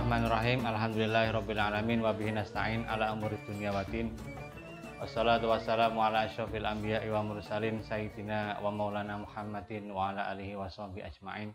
[0.00, 0.60] Bismillahirrahmanirrahim.
[0.64, 4.08] Alhamdulillahirabbil wa bihi nasta'in ala umuri dunya waddin.
[4.96, 10.72] Wassalatu wassalamu ala asyrafil anbiya'i wa mursalin sayyidina wa maulana Muhammadin wa ala alihi wa
[10.72, 11.52] sahbihi ajmain.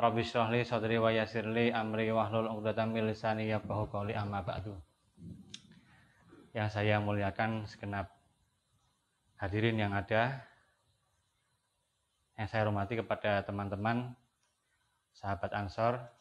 [0.00, 4.40] Rabbi shrah li sadri wa yassir li amri wahlul 'uqdatam min lisani yafqahu qawli amma
[4.40, 4.72] ba'du.
[6.56, 8.16] Yang saya muliakan segenap
[9.36, 10.40] hadirin yang ada
[12.40, 14.16] yang saya hormati kepada teman-teman
[15.12, 16.15] sahabat Ansor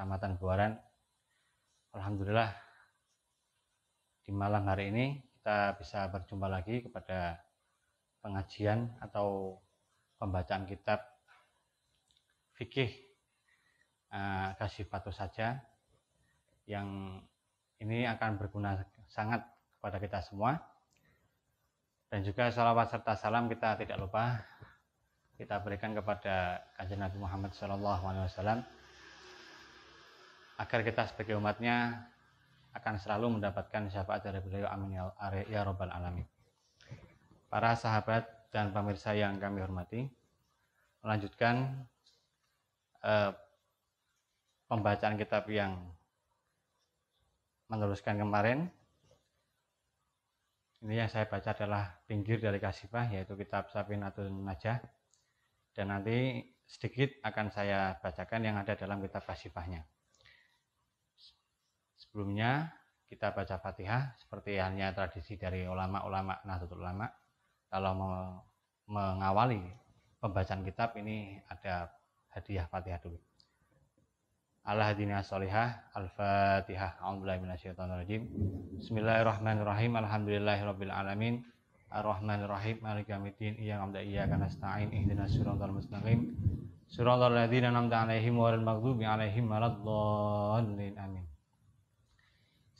[0.00, 0.72] Kecamatan Buaran.
[1.92, 2.56] Alhamdulillah
[4.24, 7.36] di malam hari ini kita bisa berjumpa lagi kepada
[8.24, 9.60] pengajian atau
[10.16, 11.04] pembacaan kitab
[12.56, 12.88] fikih
[14.08, 15.60] uh, kasih patuh saja
[16.64, 17.20] yang
[17.76, 19.44] ini akan berguna sangat
[19.76, 20.64] kepada kita semua
[22.08, 24.48] dan juga salawat serta salam kita tidak lupa
[25.36, 28.79] kita berikan kepada kajian Nabi Muhammad SAW
[30.60, 32.04] agar kita sebagai umatnya
[32.76, 34.68] akan selalu mendapatkan syafaat dari beliau.
[34.68, 35.08] Amin ya,
[35.48, 36.28] ya robbal alamin.
[37.48, 40.06] Para sahabat dan pemirsa yang kami hormati
[41.00, 41.80] melanjutkan
[43.02, 43.32] eh,
[44.68, 45.80] pembacaan kitab yang
[47.72, 48.68] meneruskan kemarin.
[50.80, 54.80] Ini yang saya baca adalah pinggir dari kasifah yaitu kitab Sapinatun Najah.
[55.74, 59.84] Dan nanti sedikit akan saya bacakan yang ada dalam kitab kasifahnya
[62.10, 62.66] Sebelumnya
[63.06, 67.06] kita baca Fatihah seperti halnya tradisi dari ulama-ulama Nahdlatul Ulama.
[67.70, 67.94] Kalau
[68.90, 69.62] mengawali
[70.18, 71.86] pembacaan kitab ini ada
[72.34, 73.14] hadiah Fatihah dulu.
[74.66, 76.98] Allah hadina solihah Al-Fatihah.
[76.98, 77.38] A'udzubillahi
[78.82, 79.94] Bismillahirrahmanirrahim.
[79.94, 81.46] Alhamdulillahirabbil alamin.
[81.94, 82.82] Ar-Rahmanirrahim.
[82.82, 83.54] Maliki yaumiddin.
[83.54, 84.90] Iyyaka na'budu wa iyyaka nasta'in.
[84.90, 86.34] Ihdinas siratal mustaqim.
[86.90, 90.98] Siratal ladzina an'amta 'alaihim ghairil maghdubi 'alaihim waladdallin.
[90.98, 91.29] Amin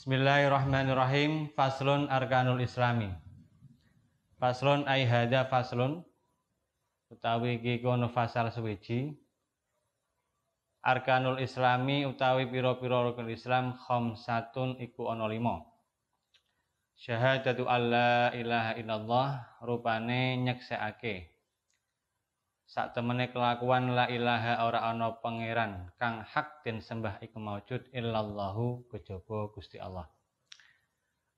[0.00, 1.52] Bismillahirrahmanirrahim.
[1.52, 3.12] Faslun arkanul islami.
[4.40, 6.00] Faslun ay hada faslun
[7.12, 9.12] utawi iki kono fasal suwiji.
[10.80, 15.68] Arkanul islami utawi pira-pira rukun Islam khamsatun iku ana lima.
[16.96, 19.28] Syahadatu alla ilaha illallah
[19.60, 21.39] rupane nyeksekake
[22.70, 28.86] sak temene kelakuan la ilaha ora ana pangeran kang hak den sembah iku maujud illallahu
[28.86, 30.06] kejaba Gusti Allah.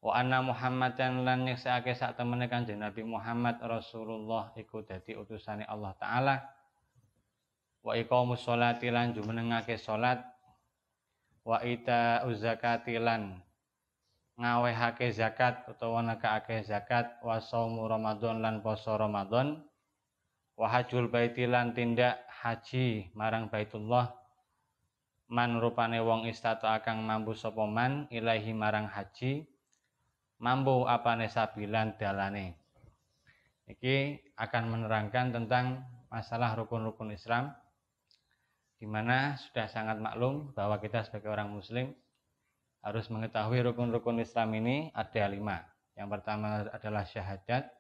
[0.05, 5.97] Wa anna muhammadan lan nyeksake sak temene kanjeng Nabi Muhammad Rasulullah iku dadi utusane Allah
[5.97, 6.37] taala.
[7.81, 10.21] Wa iqamus sholati lan jumenengake salat
[11.49, 13.41] wa ita zakati lan
[14.37, 17.09] ngawehake zakat utawa nekake zakat.
[17.25, 19.72] Wa saumu ramadan lan poso ramadan
[20.57, 24.13] wahajul baitilan tindak haji marang baitullah.
[25.33, 29.49] Man rupane wong istato akang mampu sapa man ilahi marang haji
[30.43, 32.59] mampu apane sabilan dalane.
[33.65, 37.55] Iki akan menerangkan tentang masalah rukun-rukun Islam
[38.77, 41.95] di mana sudah sangat maklum bahwa kita sebagai orang muslim
[42.83, 45.63] harus mengetahui rukun-rukun Islam ini ada lima.
[45.95, 47.71] Yang pertama adalah syahadat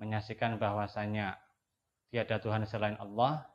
[0.00, 1.36] menyaksikan bahwasanya
[2.08, 3.46] tiada Tuhan selain Allah.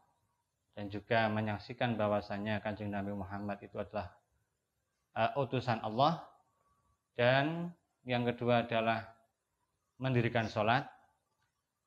[0.74, 4.10] Dan juga menyaksikan bahwasanya Kanjeng Nabi Muhammad itu adalah
[5.14, 6.26] uh, utusan Allah.
[7.14, 7.70] Dan
[8.10, 9.06] yang kedua adalah
[10.02, 10.90] mendirikan sholat.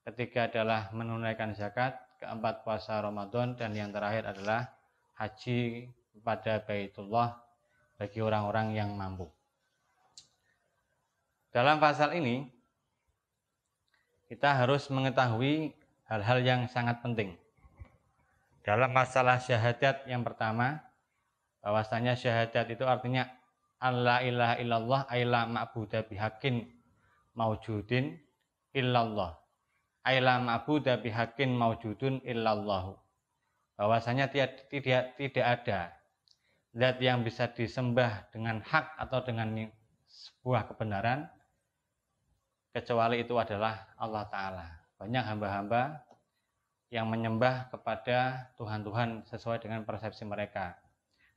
[0.07, 1.99] Ketiga adalah menunaikan zakat.
[2.23, 3.59] Keempat puasa Ramadan.
[3.59, 4.71] Dan yang terakhir adalah
[5.19, 7.37] haji kepada Baitullah
[7.99, 9.27] bagi orang-orang yang mampu.
[11.51, 12.45] Dalam pasal ini
[14.29, 15.73] kita harus mengetahui
[16.07, 17.35] hal-hal yang sangat penting.
[18.63, 20.83] Dalam masalah syahadat yang pertama,
[21.63, 23.31] bahwasanya syahadat itu artinya
[23.79, 26.67] Allah ilaha illallah aila ma'budu bihakin
[27.39, 28.19] maujudin
[28.75, 29.39] illallah.
[30.07, 32.95] Aila ma'budu bihakin maujudun illallahu.
[33.77, 35.81] Bahwasanya tidak, tidak tidak ada
[36.77, 39.69] zat yang bisa disembah dengan hak atau dengan
[40.07, 41.29] sebuah kebenaran
[42.73, 46.07] kecuali itu adalah Allah taala banyak hamba-hamba
[46.89, 50.79] yang menyembah kepada Tuhan-Tuhan sesuai dengan persepsi mereka.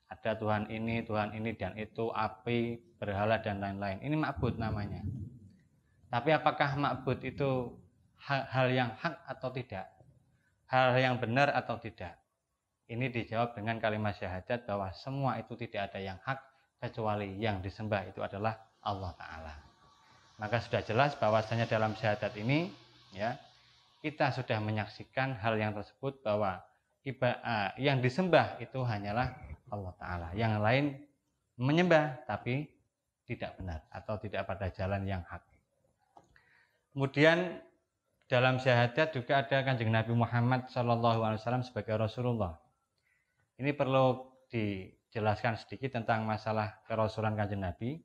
[0.09, 4.01] Ada Tuhan ini, Tuhan ini, dan itu, api, berhala, dan lain-lain.
[4.01, 5.05] Ini makbud namanya.
[6.09, 7.77] Tapi apakah makbud itu
[8.25, 9.85] hal yang hak atau tidak?
[10.65, 12.17] Hal yang benar atau tidak?
[12.89, 16.41] Ini dijawab dengan kalimat syahadat bahwa semua itu tidak ada yang hak
[16.81, 19.55] kecuali yang disembah itu adalah Allah Ta'ala.
[20.41, 22.73] Maka sudah jelas bahwasanya dalam syahadat ini
[23.13, 23.37] ya
[23.99, 26.63] kita sudah menyaksikan hal yang tersebut bahwa
[27.79, 29.35] yang disembah itu hanyalah
[29.71, 30.27] Allah Ta'ala.
[30.35, 30.85] Yang lain
[31.59, 32.67] menyembah tapi
[33.27, 35.43] tidak benar atau tidak pada jalan yang hak.
[36.95, 37.61] Kemudian
[38.25, 42.57] dalam syahadat juga ada kanjeng Nabi Muhammad Wasallam sebagai Rasulullah.
[43.59, 48.01] Ini perlu dijelaskan sedikit tentang masalah kerasulan kanjeng Nabi.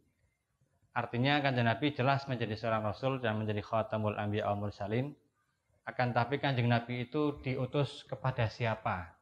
[0.94, 5.17] Artinya kanjeng Nabi jelas menjadi seorang Rasul dan menjadi khatamul anbiya al mursalin.
[5.84, 9.12] Akan tapi kanjeng Nabi itu diutus kepada siapa?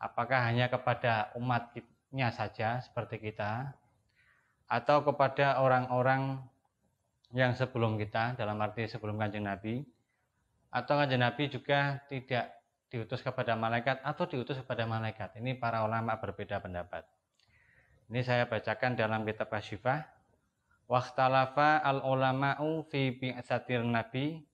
[0.00, 3.76] Apakah hanya kepada umatnya saja seperti kita?
[4.66, 6.40] Atau kepada orang-orang
[7.36, 9.84] yang sebelum kita, dalam arti sebelum kanjeng Nabi?
[10.72, 12.56] Atau kanjeng Nabi juga tidak
[12.88, 15.36] diutus kepada malaikat atau diutus kepada malaikat.
[15.36, 17.04] Ini para ulama berbeda pendapat.
[18.08, 20.06] Ini saya bacakan dalam kitab Asyifah.
[20.86, 24.46] Waktalafa al ulama'u fi bi'satir nabi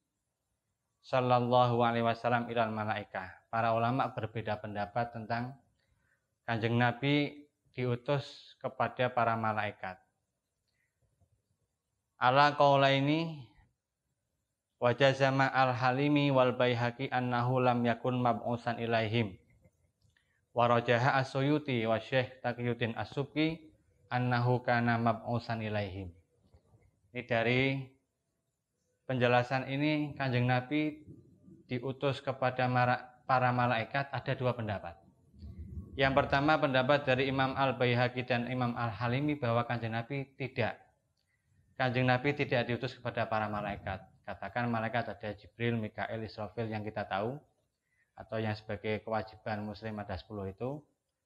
[1.03, 3.43] sallallahu alaihi wasallam ilal malaikah.
[3.53, 5.59] Para ulama berbeda pendapat tentang
[6.43, 7.47] Kanjeng Nabi
[7.77, 9.99] diutus kepada para malaikat.
[12.19, 13.53] Ala qaula ini
[14.83, 19.39] Wajazama al-halimi wal bayhaqi annahu lam yakun mab'usan ilaihim.
[20.59, 23.63] Warajaha as-suyuti wa syekh taqiyuddin as-subki
[24.11, 26.11] annahu kana mab'usan ilaihim.
[27.15, 27.79] Ini dari
[29.13, 31.05] penjelasan ini kanjeng Nabi
[31.69, 32.65] diutus kepada
[33.29, 34.97] para malaikat ada dua pendapat.
[35.93, 40.81] Yang pertama pendapat dari Imam Al-Baihaqi dan Imam Al-Halimi bahwa kanjeng Nabi tidak.
[41.77, 47.05] Kanjeng Nabi tidak diutus kepada para malaikat katakan malaikat ada Jibril, Mikael, Israfil yang kita
[47.05, 47.37] tahu
[48.15, 50.79] atau yang sebagai kewajiban muslim ada 10 itu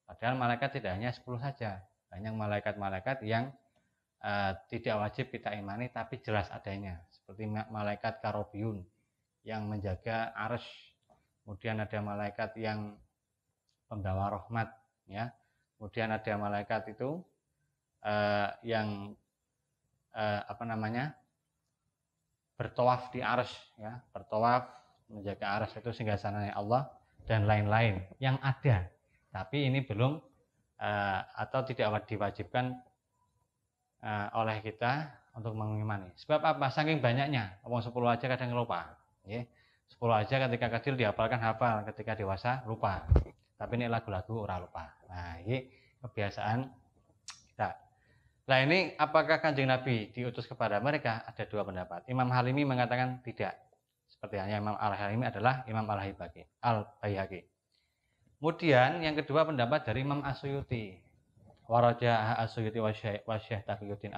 [0.09, 3.53] padahal malaikat tidak hanya 10 saja banyak malaikat-malaikat yang
[4.23, 8.87] uh, tidak wajib kita imani tapi jelas adanya seperti malaikat karobiun
[9.43, 10.95] yang menjaga arsh
[11.43, 12.95] kemudian ada malaikat yang
[13.91, 14.71] pembawa rahmat
[15.11, 15.35] ya.
[15.75, 17.19] Kemudian ada malaikat itu
[18.07, 19.19] uh, yang
[20.15, 21.19] uh, apa namanya
[22.55, 23.99] bertawaf di ars ya.
[24.15, 24.71] Bertawaf
[25.11, 26.91] menjaga ars itu sehingga sananya Allah
[27.27, 28.87] dan lain-lain yang ada.
[29.35, 30.23] Tapi ini belum
[30.79, 32.75] uh, atau tidak diwajibkan
[34.03, 38.97] uh, oleh kita untuk mengimani sebab apa saking banyaknya ngomong 10 aja kadang lupa
[39.29, 39.45] ya
[39.93, 43.05] 10 aja ketika kecil dihafalkan hafal ketika dewasa lupa
[43.61, 45.69] tapi ini lagu-lagu ora lupa nah ini
[46.01, 46.87] kebiasaan
[48.47, 51.27] Nah ini apakah kanjeng Nabi diutus kepada mereka?
[51.27, 52.07] Ada dua pendapat.
[52.07, 53.59] Imam Halimi mengatakan tidak.
[54.07, 56.47] Seperti hanya Imam Al-Halimi adalah Imam Al-Hayhaqi.
[56.63, 57.43] Al-Bayhaqi.
[58.39, 60.95] Kemudian yang kedua pendapat dari Imam Asyuyuti.
[61.67, 62.95] Waraja Asyuyuti wa
[63.35, 64.15] Syekh Taqiyuddin.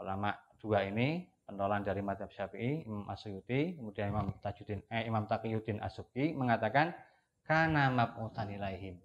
[0.00, 5.82] Ulama dua ini pentolan dari madhab syafi'i Imam Asyuyuti kemudian Imam Tajuddin eh, Imam Taqiyuddin
[5.84, 6.96] Asyuki mengatakan
[7.44, 8.96] karena mab'utan ilaihim.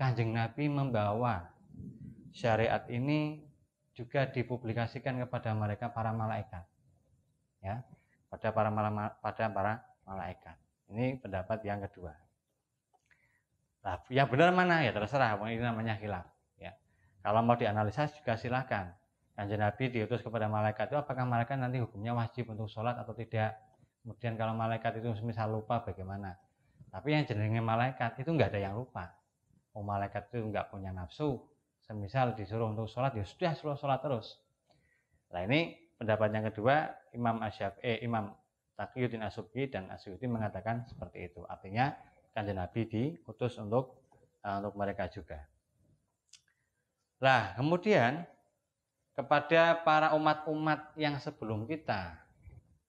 [0.00, 1.52] Kanjeng Nabi membawa
[2.32, 3.44] syariat ini
[3.92, 6.64] juga dipublikasikan kepada mereka para malaikat
[7.60, 7.84] ya
[8.32, 8.70] pada para
[9.20, 9.72] pada para
[10.08, 10.56] malaikat.
[10.90, 12.16] Ini pendapat yang kedua.
[13.86, 14.82] Nah, yang benar mana?
[14.82, 16.26] Ya terserah ini namanya hilaf
[16.56, 16.74] ya.
[17.20, 18.96] Kalau mau dianalisa juga silahkan
[19.40, 23.56] kanjeng Nabi diutus kepada malaikat itu apakah malaikat nanti hukumnya wajib untuk sholat atau tidak?
[24.04, 26.36] Kemudian kalau malaikat itu misal lupa bagaimana?
[26.92, 29.16] Tapi yang jenenge malaikat itu nggak ada yang lupa.
[29.72, 31.40] Oh malaikat itu nggak punya nafsu.
[31.80, 34.36] Semisal disuruh untuk sholat ya sudah suruh sholat terus.
[35.32, 38.36] Nah ini pendapat yang kedua Imam Asyaf eh Imam
[38.76, 41.48] Taqiyuddin Asyubi dan Asyuti mengatakan seperti itu.
[41.48, 41.96] Artinya
[42.36, 44.04] kanjeng Nabi diutus untuk
[44.44, 45.48] uh, untuk mereka juga.
[47.20, 48.24] Nah, kemudian
[49.20, 52.16] kepada para umat-umat yang sebelum kita,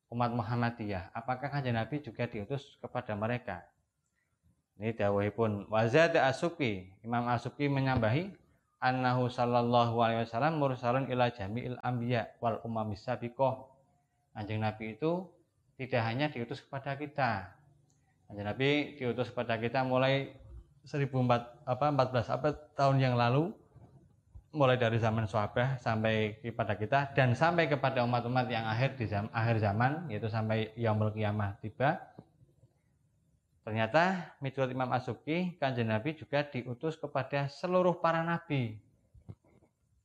[0.07, 3.67] umat Muhammadiyah, apakah kanjeng Nabi juga diutus kepada mereka?
[4.79, 4.95] Ini
[5.35, 8.31] pun wazad asuki, Imam Asuki menyambahi
[8.79, 13.67] annahu sallallahu alaihi wasallam mursalun ila jami'il anbiya wal umamis sabiqah.
[14.31, 15.27] Kanjeng Nabi itu
[15.75, 17.51] tidak hanya diutus kepada kita.
[18.31, 20.31] Kanjeng Nabi diutus kepada kita mulai
[20.88, 23.51] 1400 apa 14 abad tahun yang lalu
[24.51, 29.31] mulai dari zaman sahabat sampai kepada kita dan sampai kepada umat-umat yang akhir di zaman,
[29.31, 32.12] akhir zaman yaitu sampai yaumul kiamah tiba
[33.62, 38.81] Ternyata menurut Imam Asuki, kanjeng Nabi juga diutus kepada seluruh para nabi.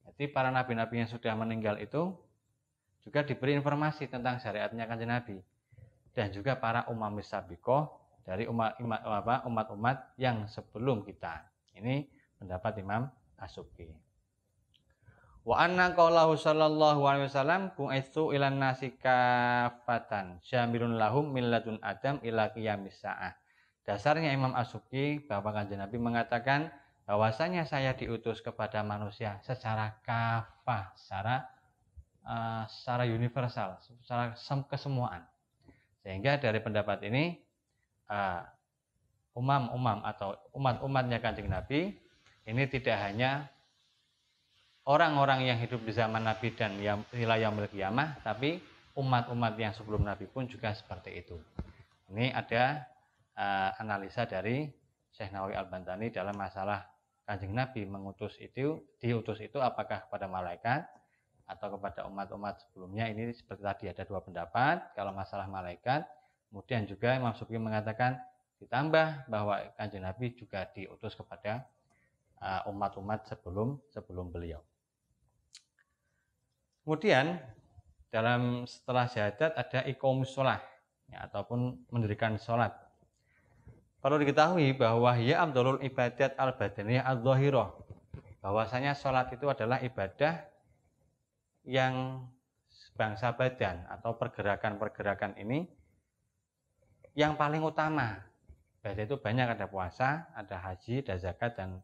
[0.05, 2.13] Jadi para nabi-nabi yang sudah meninggal itu
[3.01, 5.37] juga diberi informasi tentang syariatnya kanjeng Nabi.
[6.13, 11.45] Dan juga para umat misabikoh dari umat-umat yang sebelum kita.
[11.77, 12.09] Ini
[12.41, 14.06] pendapat Imam Asuki.
[15.47, 22.19] Wa anna qaulahu sallallahu alaihi wasallam bu'itsu ilan nasi kafatan syamilun lahum min ladun adam
[22.27, 23.31] ila qiyamis saah
[23.87, 26.75] Dasarnya Imam Asuki bahwa kanjeng Nabi mengatakan
[27.07, 31.47] bahwasanya saya diutus kepada manusia secara kafah, secara
[32.27, 34.35] uh, secara universal, secara
[34.67, 35.23] kesemuaan.
[36.03, 37.39] Sehingga dari pendapat ini
[38.11, 38.43] uh,
[39.39, 41.95] umam-umam atau umat-umatnya kanjeng Nabi
[42.43, 43.47] ini tidak hanya
[44.87, 46.79] orang-orang yang hidup di zaman Nabi dan
[47.11, 48.63] wilayah kiamah, tapi
[48.95, 51.37] umat-umat yang sebelum Nabi pun juga seperti itu.
[52.15, 52.87] Ini ada
[53.35, 54.71] uh, analisa dari
[55.11, 56.87] Syekh Nawawi Al-Bantani dalam masalah
[57.27, 60.87] kanjeng Nabi mengutus itu diutus itu apakah kepada malaikat
[61.51, 63.11] atau kepada umat-umat sebelumnya.
[63.11, 64.95] Ini seperti tadi ada dua pendapat.
[64.95, 66.07] Kalau masalah malaikat
[66.47, 68.23] kemudian juga Imam Subki mengatakan
[68.63, 71.67] ditambah bahwa kanjeng Nabi juga diutus kepada
[72.39, 74.63] uh, umat-umat sebelum sebelum beliau
[76.87, 77.43] kemudian
[78.15, 80.63] dalam setelah syahadat ada ikomus sholat
[81.11, 82.87] ya, ataupun mendirikan sholat
[84.07, 87.75] Perlu diketahui bahwa ya abdulul ibadat al badaniyah al zahirah.
[88.39, 90.47] Bahwasanya sholat itu adalah ibadah
[91.67, 92.23] yang
[92.95, 95.67] bangsa badan atau pergerakan-pergerakan ini
[97.19, 98.23] yang paling utama.
[98.79, 101.83] Ibadah itu banyak ada puasa, ada haji, ada zakat dan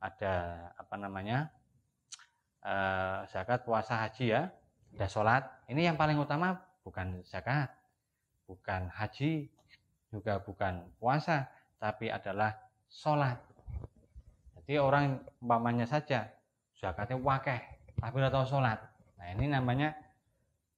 [0.00, 1.52] ada apa namanya
[2.64, 4.42] eh, zakat, puasa, haji ya,
[4.96, 5.42] ada sholat.
[5.68, 7.70] Ini yang paling utama bukan zakat,
[8.48, 9.52] bukan haji,
[10.08, 12.56] juga bukan puasa, tapi adalah
[12.88, 13.36] sholat.
[14.56, 16.28] Jadi orang umpamanya saja
[16.76, 17.60] zakatnya wakeh,
[18.00, 18.78] tapi tidak tahu sholat.
[19.16, 19.96] Nah ini namanya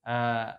[0.07, 0.55] uh,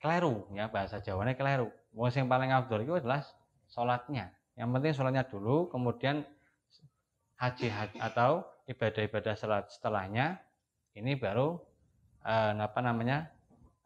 [0.00, 1.70] keliru ya bahasa Jawanya keliru.
[1.90, 3.26] Wong yang paling abdul itu adalah
[3.66, 4.30] sholatnya.
[4.54, 6.22] Yang penting sholatnya dulu, kemudian
[7.38, 10.38] haji, haji atau ibadah-ibadah sholat setelahnya
[10.94, 11.58] ini baru
[12.22, 13.26] uh, apa namanya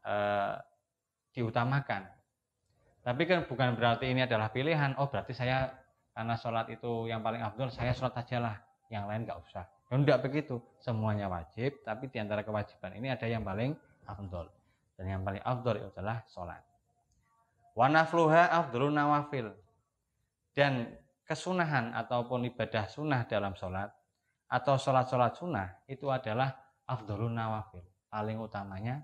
[0.05, 0.61] uh,
[1.33, 2.05] diutamakan.
[3.05, 4.97] Tapi kan bukan berarti ini adalah pilihan.
[4.97, 5.73] Oh berarti saya
[6.15, 8.57] karena sholat itu yang paling afdol, saya sholat aja lah.
[8.89, 9.65] Yang lain nggak usah.
[9.91, 10.57] Tidak begitu.
[10.81, 13.77] Semuanya wajib, tapi di antara kewajiban ini ada yang paling
[14.09, 14.49] afdol.
[14.97, 16.63] Dan yang paling afdol itu adalah sholat.
[17.77, 19.53] Wanafluha afdolun nawafil.
[20.55, 20.87] Dan
[21.27, 23.91] kesunahan ataupun ibadah sunnah dalam sholat
[24.55, 26.55] atau sholat-sholat sunnah itu adalah
[26.87, 27.83] afdolun nawafil.
[28.07, 29.03] Paling utamanya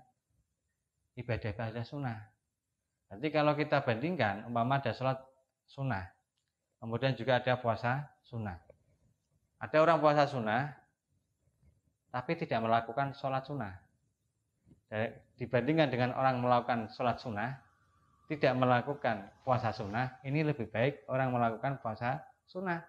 [1.19, 2.31] ibadah-ibadah sunnah
[3.11, 5.19] Nanti kalau kita bandingkan, umpama ada sholat
[5.67, 6.07] sunnah,
[6.79, 8.55] kemudian juga ada puasa sunnah.
[9.59, 10.71] Ada orang puasa sunnah,
[12.07, 13.75] tapi tidak melakukan sholat sunnah.
[15.35, 17.59] Dibandingkan dengan orang melakukan sholat sunnah,
[18.31, 22.79] tidak melakukan puasa sunnah, ini lebih baik orang melakukan puasa sunnah.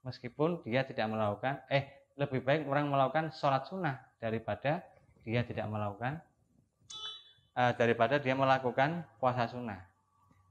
[0.00, 4.84] Meskipun dia tidak melakukan, eh lebih baik orang melakukan sholat sunnah daripada
[5.24, 6.20] dia tidak melakukan
[7.56, 9.80] uh, daripada dia melakukan puasa sunnah.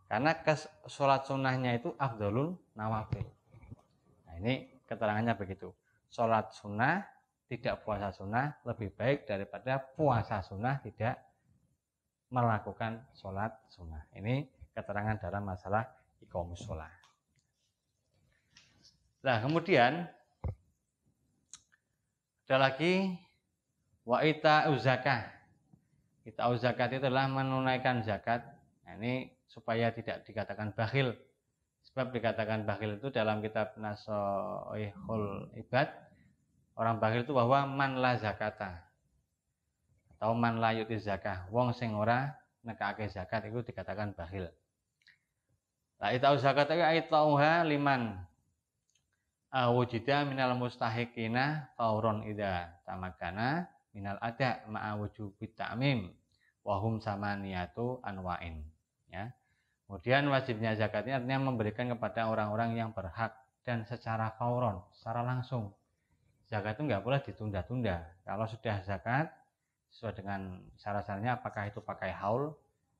[0.10, 3.26] Karena kes, sholat sunnahnya itu afdolul nawafil.
[4.26, 5.70] Nah ini keterangannya begitu.
[6.10, 7.06] Sholat sunnah
[7.46, 11.22] tidak puasa sunnah lebih baik daripada puasa sunnah tidak
[12.34, 14.06] melakukan sholat sunnah.
[14.14, 15.86] Ini keterangan dalam masalah
[16.22, 16.99] ikomus sholat.
[19.20, 20.08] Nah kemudian
[22.50, 23.14] ada lagi
[24.08, 25.40] wa ita uzakah
[26.30, 28.46] kita tahu zakat itu adalah menunaikan zakat.
[28.86, 31.18] Nah, ini supaya tidak dikatakan bakhil.
[31.90, 35.90] Sebab dikatakan bakhil itu dalam kitab Nasoihul Ibad
[36.78, 38.78] orang bakhil itu bahwa man la zakata
[40.14, 41.50] atau man la yuti zakah.
[41.50, 42.30] Wong sing ora
[42.62, 44.54] nekake zakat itu dikatakan bakhil.
[45.98, 48.22] Lah itau zakat itu aitauha liman
[49.50, 56.14] awujida minal mustahiqina fauron ida tamakana minal ada ma'a wujubi ta'mim
[56.62, 58.62] wahum sama niatu anwain
[59.10, 59.34] ya.
[59.90, 63.34] Kemudian wajibnya zakat ini artinya memberikan kepada orang-orang yang berhak
[63.66, 65.74] dan secara fauron secara langsung.
[66.46, 68.06] Zakat itu nggak boleh ditunda-tunda.
[68.22, 69.34] Kalau sudah zakat
[69.90, 72.54] sesuai dengan syarat-syaratnya apakah itu pakai haul?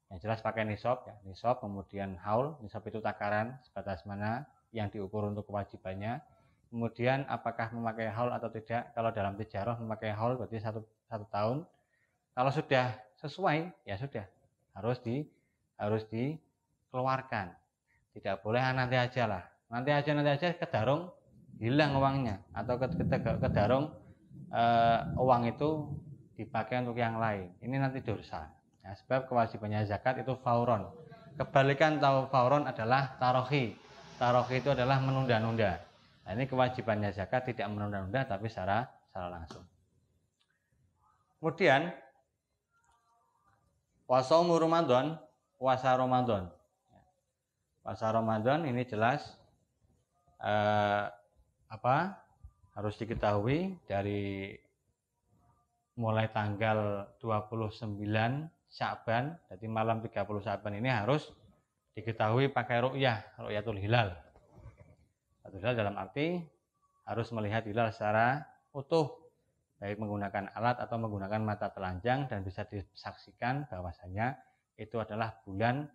[0.10, 1.14] Yang jelas pakai nisab ya.
[1.30, 2.58] Nisab kemudian haul.
[2.66, 6.22] Nisab itu takaran sebatas mana yang diukur untuk kewajibannya
[6.70, 8.94] kemudian apakah memakai haul atau tidak?
[8.94, 11.58] Kalau dalam tijarah memakai haul berarti satu, satu tahun.
[12.38, 14.26] Kalau sudah sesuai ya sudah.
[14.78, 15.26] Harus di
[15.76, 17.52] harus dikeluarkan.
[18.16, 19.44] Tidak boleh ah, nanti aja lah.
[19.70, 21.10] Nanti aja nanti aja kedarung
[21.60, 22.40] hilang uangnya.
[22.56, 23.92] Atau kedarung
[24.54, 25.90] uh, uang itu
[26.40, 27.52] dipakai untuk yang lain.
[27.60, 28.48] Ini nanti dosa.
[28.80, 30.88] Ya, sebab kewajibannya zakat itu fauron.
[31.36, 33.76] Kebalikan tahu fauron adalah tarohi.
[34.16, 35.89] Tarohi itu adalah menunda-nunda
[36.30, 39.66] nah, ini kewajibannya zakat tidak menunda-nunda tapi secara secara langsung
[41.42, 41.90] kemudian
[44.10, 45.22] Puasa Ramadan,
[45.62, 46.50] puasa Ramadan.
[47.86, 49.38] Puasa Ramadan ini jelas
[50.42, 51.06] eh,
[51.70, 52.18] apa?
[52.74, 54.56] harus diketahui dari
[55.94, 58.02] mulai tanggal 29
[58.72, 61.30] Sya'ban, jadi malam 30 Sya'ban ini harus
[61.94, 64.16] diketahui pakai ru'yah, ru'yatul hilal.
[65.50, 66.38] Ru'yatul hilal dalam arti
[67.10, 69.10] harus melihat hilal secara utuh,
[69.82, 74.38] baik menggunakan alat atau menggunakan mata telanjang dan bisa disaksikan bahwasanya
[74.78, 75.90] itu adalah bulan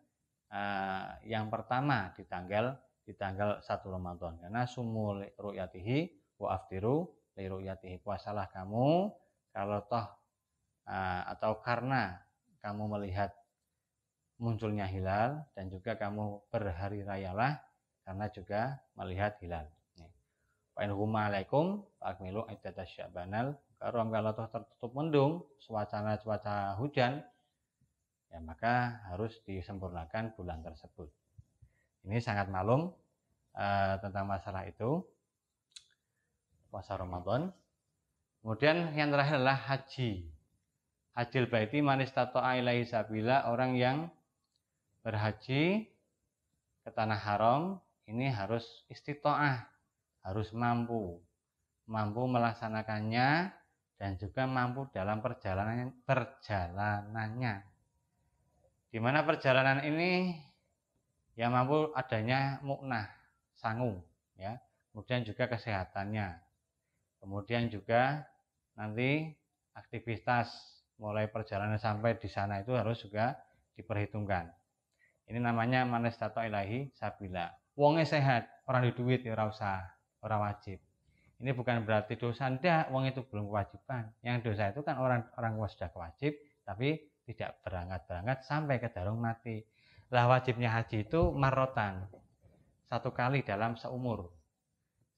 [0.50, 2.74] uh, yang pertama di tanggal
[3.06, 4.42] di tanggal 1 Ramadan.
[4.42, 5.98] Karena sumul ru'yatihi
[6.42, 7.06] wa aftiru
[7.38, 8.02] li ru'yatihi.
[8.02, 9.06] Puasalah kamu
[9.54, 10.06] kalau toh
[10.90, 12.18] uh, atau karena
[12.58, 13.30] kamu melihat
[14.42, 17.62] munculnya hilal dan juga kamu berhari rayalah
[18.04, 19.66] karena juga melihat hilal.
[20.76, 27.20] Wa in huma alaikum akmilu iddatash syabanal kalau kalau tertutup mendung, suasana cuaca hujan,
[28.32, 31.12] ya maka harus disempurnakan bulan tersebut.
[32.08, 32.96] Ini sangat malum
[33.52, 35.04] uh, tentang masalah itu
[36.72, 37.52] puasa Ramadan.
[38.40, 40.32] Kemudian yang terakhir adalah haji.
[41.12, 44.08] Hajil baiti manis tato ilaihi sabila orang yang
[45.04, 45.92] berhaji
[46.80, 49.64] ke tanah haram ini harus istitoah,
[50.24, 51.20] harus mampu,
[51.88, 53.52] mampu melaksanakannya
[53.96, 57.54] dan juga mampu dalam perjalanan perjalanannya.
[58.92, 60.36] Di mana perjalanan ini
[61.34, 63.10] yang mampu adanya muknah,
[63.56, 63.98] sangu,
[64.38, 64.60] ya.
[64.94, 66.38] Kemudian juga kesehatannya.
[67.18, 68.22] Kemudian juga
[68.78, 69.34] nanti
[69.74, 70.54] aktivitas
[71.02, 73.34] mulai perjalanan sampai di sana itu harus juga
[73.74, 74.54] diperhitungkan.
[75.26, 77.63] Ini namanya manestato ilahi sabila.
[77.74, 79.82] Wongnya sehat, orang di duit ya ora usah,
[80.22, 80.78] orang wajib.
[81.42, 84.14] Ini bukan berarti dosa ndak, wong itu belum kewajiban.
[84.22, 89.66] Yang dosa itu kan orang orang sudah kewajib tapi tidak berangkat-berangkat sampai ke darung mati.
[90.14, 92.06] Lah wajibnya haji itu marotan.
[92.86, 94.30] Satu kali dalam seumur.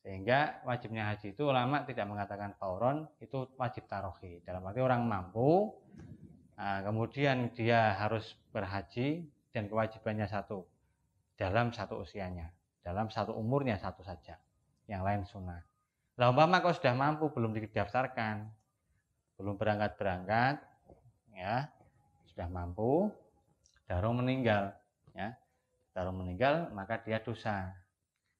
[0.00, 4.40] Sehingga wajibnya haji itu ulama tidak mengatakan fauron, itu wajib tarohi.
[4.46, 5.74] Dalam arti orang mampu,
[6.57, 10.64] nah, kemudian dia harus berhaji dan kewajibannya satu
[11.37, 14.40] dalam satu usianya, dalam satu umurnya satu saja.
[14.88, 15.61] Yang lain sunnah.
[16.16, 18.49] Lah umpama kau sudah mampu belum didaftarkan,
[19.37, 20.64] belum berangkat-berangkat,
[21.37, 21.68] ya
[22.33, 23.12] sudah mampu,
[23.85, 24.72] darung meninggal,
[25.12, 25.37] ya
[25.96, 27.72] darung meninggal maka dia dosa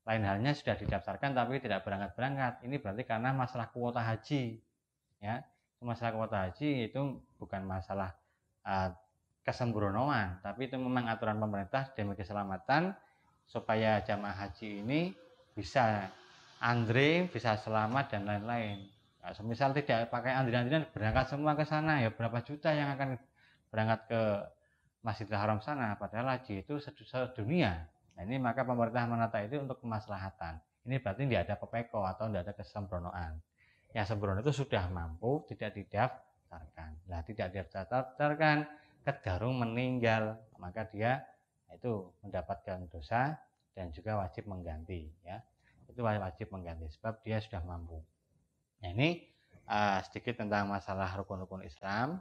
[0.07, 2.63] lain halnya sudah didaftarkan tapi tidak berangkat-berangkat.
[2.63, 4.63] Ini berarti karena masalah kuota haji.
[5.19, 5.43] Ya,
[5.83, 8.15] masalah kuota haji itu bukan masalah
[8.63, 8.95] uh,
[9.47, 12.91] kesembronoan, tapi itu memang aturan pemerintah demi keselamatan
[13.47, 15.15] supaya jamaah haji ini
[15.55, 16.11] bisa
[16.59, 18.91] andre, bisa selamat dan lain-lain.
[19.23, 23.15] Nah, semisal tidak pakai antrian-antrian berangkat semua ke sana ya berapa juta yang akan
[23.71, 24.23] berangkat ke
[25.07, 30.57] Masjidil Haram sana padahal haji itu sedunia Nah ini maka pemerintah menata itu untuk kemaslahatan.
[30.89, 33.33] Ini berarti tidak ada pepeko atau tidak ada kesembronoan.
[33.93, 36.91] Yang sembrono itu sudah mampu tidak didaftarkan.
[37.13, 38.57] Nah tidak didaftarkan,
[39.07, 41.23] kedarung meninggal, maka dia
[41.71, 43.39] itu mendapatkan dosa
[43.79, 45.07] dan juga wajib mengganti.
[45.23, 45.47] Ya
[45.87, 48.03] itu wajib mengganti sebab dia sudah mampu.
[48.83, 49.25] Nah ini
[49.71, 52.21] uh, sedikit tentang masalah rukun-rukun Islam.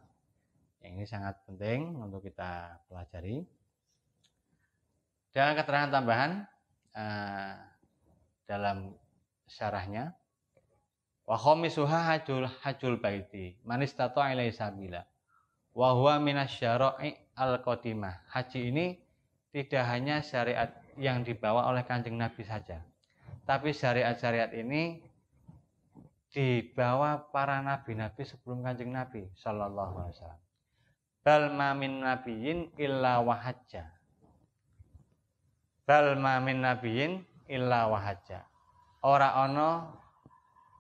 [0.80, 3.42] Yang ini sangat penting untuk kita pelajari.
[5.34, 6.32] Dan keterangan tambahan
[6.96, 7.54] uh,
[8.46, 8.94] dalam
[9.50, 10.14] syarahnya
[11.26, 15.02] wa khamisuha hajul hajul baiti man istata sabila
[15.76, 18.24] wa huwa minasyara'i al-qadimah.
[18.32, 18.86] Haji ini
[19.52, 22.80] tidak hanya syariat yang dibawa oleh Kanjeng Nabi saja.
[23.44, 25.04] Tapi syariat-syariat ini
[26.32, 30.42] dibawa para nabi-nabi sebelum Kanjeng Nabi sallallahu alaihi wasallam.
[31.22, 32.00] Bal ma min
[32.80, 33.96] illa wahajja
[35.86, 36.66] bal ma min
[37.46, 38.42] illa wahajja
[39.06, 39.94] ora ono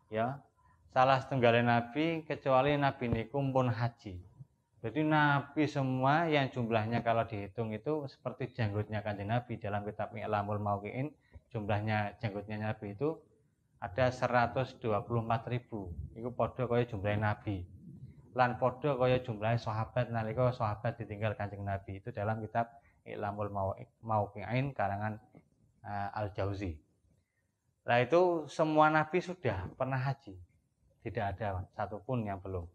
[0.09, 0.41] ya
[0.89, 4.17] salah setunggal nabi kecuali nabi niku pun haji
[4.85, 10.61] jadi nabi semua yang jumlahnya kalau dihitung itu seperti janggutnya kanjeng nabi dalam kitab I'lamul
[10.61, 11.09] Mauqi'in
[11.49, 13.17] jumlahnya janggutnya nabi itu
[13.81, 14.77] ada 124
[15.49, 17.65] ribu itu podo kaya jumlah nabi
[18.37, 22.69] lan podo kaya jumlah sahabat nalika sahabat ditinggal kanjeng nabi itu dalam kitab
[23.09, 23.49] Ilamul
[24.05, 25.21] Mauqi'in karangan
[25.85, 26.73] uh, Al-Jauzi.
[27.85, 30.33] Nah itu semua nabi sudah pernah haji.
[31.05, 32.65] Tidak ada satupun yang belum.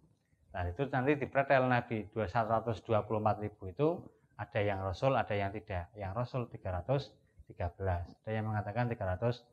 [0.50, 3.88] Nah itu nanti dipretel nabi 224 ribu itu
[4.34, 5.92] ada yang rasul, ada yang tidak.
[5.94, 7.54] Yang rasul 313,
[8.02, 9.46] ada yang mengatakan 316.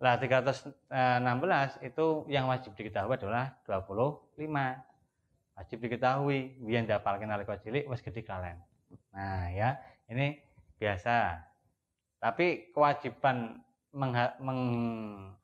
[0.00, 4.40] Nah 316 itu yang wajib diketahui adalah 25.
[5.60, 8.56] Wajib diketahui, biar dapalkan alika cilik, wis gede kalian.
[9.12, 9.76] Nah ya,
[10.08, 10.40] ini
[10.80, 11.44] biasa.
[12.16, 13.60] Tapi kewajiban
[13.92, 14.60] mengha, meng,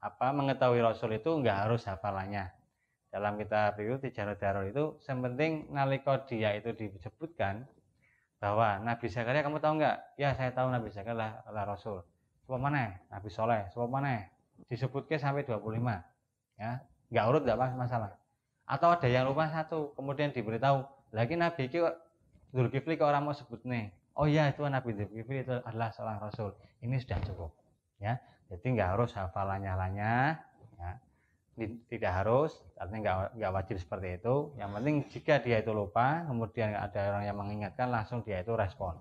[0.01, 2.49] apa, mengetahui Rasul itu nggak harus hafalannya.
[3.11, 3.97] Dalam kitab itu
[4.37, 7.65] Darul itu sepenting nalika dia itu disebutkan
[8.37, 9.97] bahwa Nabi Zakaria kamu tahu nggak?
[10.21, 12.05] Ya saya tahu Nabi Zakaria lah, lah Rasul.
[12.47, 12.95] Sebab mana?
[13.11, 13.67] Nabi Soleh.
[13.75, 14.23] Sebab mana?
[14.71, 15.83] Disebutkan sampai 25.
[16.57, 18.15] Ya, nggak urut nggak masalah.
[18.67, 20.83] Atau ada yang lupa satu, kemudian diberitahu,
[21.15, 21.87] lagi Nabi itu
[22.51, 23.93] Zulkifli ke orang mau sebut nih.
[24.17, 26.57] Oh iya itu Nabi Zulkifli itu adalah seorang Rasul.
[26.81, 27.51] Ini sudah cukup.
[28.01, 30.41] Ya, jadi nggak harus hafalannya lanya.
[30.77, 30.91] Ya.
[31.57, 34.53] Tidak harus, artinya nggak, nggak wajib seperti itu.
[34.61, 39.01] Yang penting jika dia itu lupa, kemudian ada orang yang mengingatkan, langsung dia itu respon.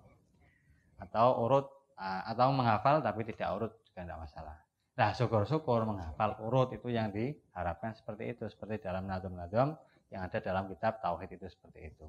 [0.95, 1.67] Atau urut,
[1.99, 4.55] atau menghafal tapi tidak urut juga tidak masalah.
[4.95, 9.75] Nah, syukur-syukur menghafal urut itu yang diharapkan seperti itu, seperti dalam nadum-nadum
[10.07, 12.07] yang ada dalam kitab tauhid itu seperti itu.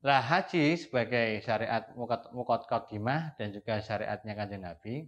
[0.00, 1.90] Lah haji sebagai syariat
[2.32, 5.04] mukot kodimah dan juga syariatnya kanjeng Nabi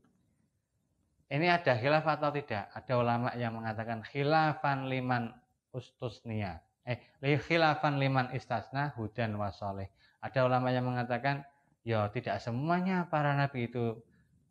[1.32, 2.68] ini ada khilaf atau tidak?
[2.76, 5.32] Ada ulama yang mengatakan khilafan liman
[5.72, 6.60] ustusnia.
[6.84, 9.88] Eh, khilafan liman istasna hudan wasoleh.
[10.20, 11.48] Ada ulama yang mengatakan,
[11.88, 13.96] ya tidak semuanya para nabi itu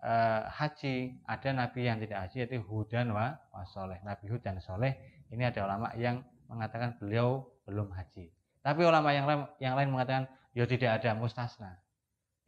[0.02, 1.22] uh, haji.
[1.30, 4.02] Ada nabi yang tidak haji yaitu hudan wa wasoleh.
[4.02, 4.98] Nabi hudan soleh.
[5.30, 8.34] Ini ada ulama yang mengatakan beliau belum haji.
[8.66, 10.26] Tapi ulama yang lain, yang lain mengatakan,
[10.58, 11.78] ya tidak ada mustasna.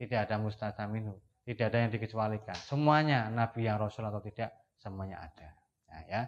[0.02, 2.56] Tidak ada mustasna minhu tidak ada yang dikecualikan.
[2.56, 5.50] Semuanya nabi yang rasul atau tidak semuanya ada.
[5.92, 6.22] Nah, ya.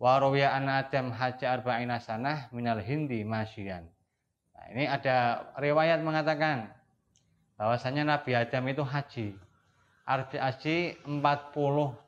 [0.00, 3.84] Warawiya an Adam haja arba'ina sanah minal hindi masyian.
[4.56, 6.72] Nah, ini ada riwayat mengatakan
[7.60, 9.36] bahwasanya Nabi Adam itu haji.
[10.08, 11.12] Haji 40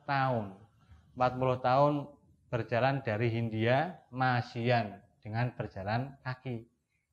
[0.09, 0.46] tahun.
[1.12, 1.92] 40 tahun
[2.48, 6.64] berjalan dari Hindia masyian dengan berjalan kaki.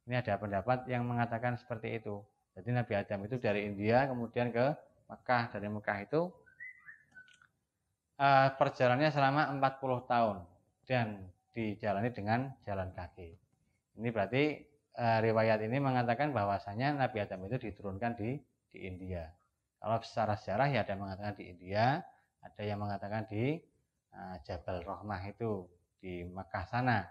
[0.08, 2.24] Ini ada pendapat yang mengatakan seperti itu.
[2.56, 4.74] Jadi Nabi Adam itu dari India kemudian ke
[5.10, 6.22] Mekah dari Mekah itu
[8.22, 10.38] uh, perjalanannya selama 40 tahun
[10.86, 11.08] dan
[11.50, 13.34] dijalani dengan jalan kaki.
[13.98, 14.43] Ini berarti
[15.02, 18.38] uh, riwayat ini mengatakan bahwasanya Nabi Adam itu diturunkan di
[18.69, 19.26] di India.
[19.80, 22.04] Kalau secara sejarah ya ada yang mengatakan di India,
[22.43, 23.58] ada yang mengatakan di
[24.13, 25.65] uh, Jabal Rohmah itu
[26.00, 27.04] di Mekah sana.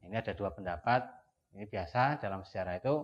[0.00, 1.04] Ini ada dua pendapat.
[1.50, 2.94] Ini biasa dalam sejarah itu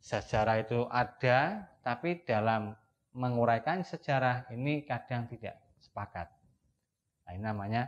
[0.00, 2.76] sejarah itu ada, tapi dalam
[3.16, 6.30] menguraikan sejarah ini kadang tidak sepakat.
[7.26, 7.82] Nah, ini namanya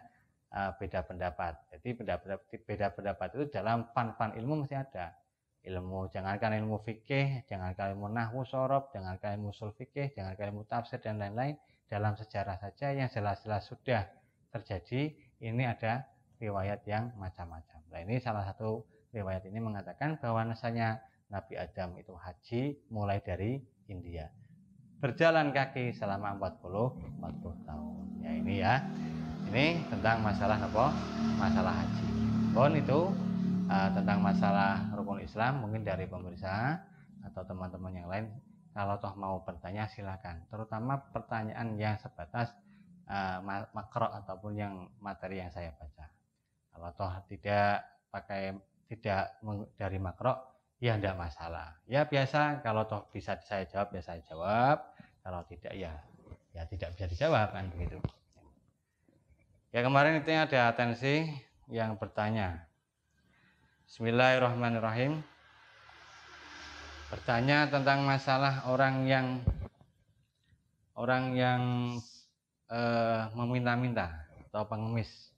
[0.50, 1.58] uh, beda pendapat.
[1.76, 2.18] Jadi beda,
[2.66, 5.14] beda pendapat itu dalam fan-fan ilmu mesti ada.
[5.62, 10.98] Ilmu jangankan ilmu fikih, jangankan ilmu nahwu sorob, jangankan ilmu usul fikih, jangankan ilmu tafsir
[10.98, 11.54] dan lain-lain.
[11.86, 14.10] Dalam sejarah saja yang jelas-jelas sudah
[14.50, 16.08] terjadi, ini ada
[16.42, 17.78] riwayat yang macam-macam.
[17.94, 18.82] Nah ini salah satu
[19.14, 20.98] riwayat ini mengatakan bahwa nasanya
[21.30, 24.32] Nabi Adam itu haji mulai dari India.
[25.04, 28.04] Berjalan kaki selama 40 40 tahun.
[28.24, 28.74] Ya ini ya.
[29.52, 30.96] Ini tentang masalah apa?
[31.36, 32.08] Masalah haji.
[32.56, 33.12] Bon itu
[33.68, 36.80] uh, tentang masalah rukun Islam mungkin dari pemirsa
[37.22, 38.26] atau teman-teman yang lain
[38.72, 40.48] kalau toh mau bertanya silakan.
[40.48, 42.56] Terutama pertanyaan yang sebatas
[43.10, 43.44] uh,
[43.76, 46.08] makro ataupun yang materi yang saya baca.
[46.72, 48.56] Kalau toh tidak pakai
[48.88, 49.40] tidak
[49.76, 50.51] dari makro
[50.82, 51.78] ya tidak masalah.
[51.86, 54.82] Ya biasa kalau toh bisa saya jawab ya saya jawab,
[55.22, 55.94] kalau tidak ya
[56.50, 58.02] ya tidak bisa dijawab kan begitu.
[59.70, 61.30] Ya kemarin itu ada atensi
[61.70, 62.66] yang bertanya.
[63.86, 65.22] Bismillahirrahmanirrahim.
[67.14, 69.38] Bertanya tentang masalah orang yang
[70.98, 71.62] orang yang
[72.66, 75.30] eh, meminta-minta atau pengemis.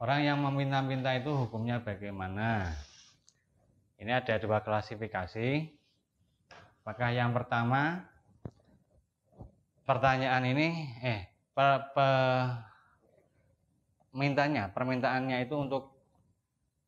[0.00, 2.72] Orang yang meminta-minta itu hukumnya bagaimana?
[3.96, 5.72] Ini ada dua klasifikasi.
[6.84, 8.06] Apakah yang pertama
[9.88, 10.68] pertanyaan ini
[11.00, 11.20] eh
[11.56, 12.08] pe, pe,
[14.12, 15.96] mintanya, permintaannya itu untuk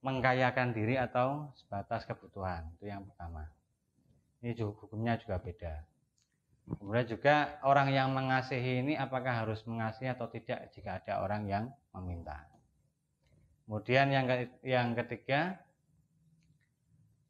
[0.04, 2.70] mengkayakan diri atau sebatas kebutuhan.
[2.78, 3.50] Itu yang pertama.
[4.38, 5.74] Ini juga, hukumnya juga beda.
[6.68, 11.64] Kemudian juga orang yang mengasihi ini apakah harus mengasihi atau tidak jika ada orang yang
[11.96, 12.44] meminta.
[13.64, 14.26] Kemudian yang
[14.60, 15.56] yang ketiga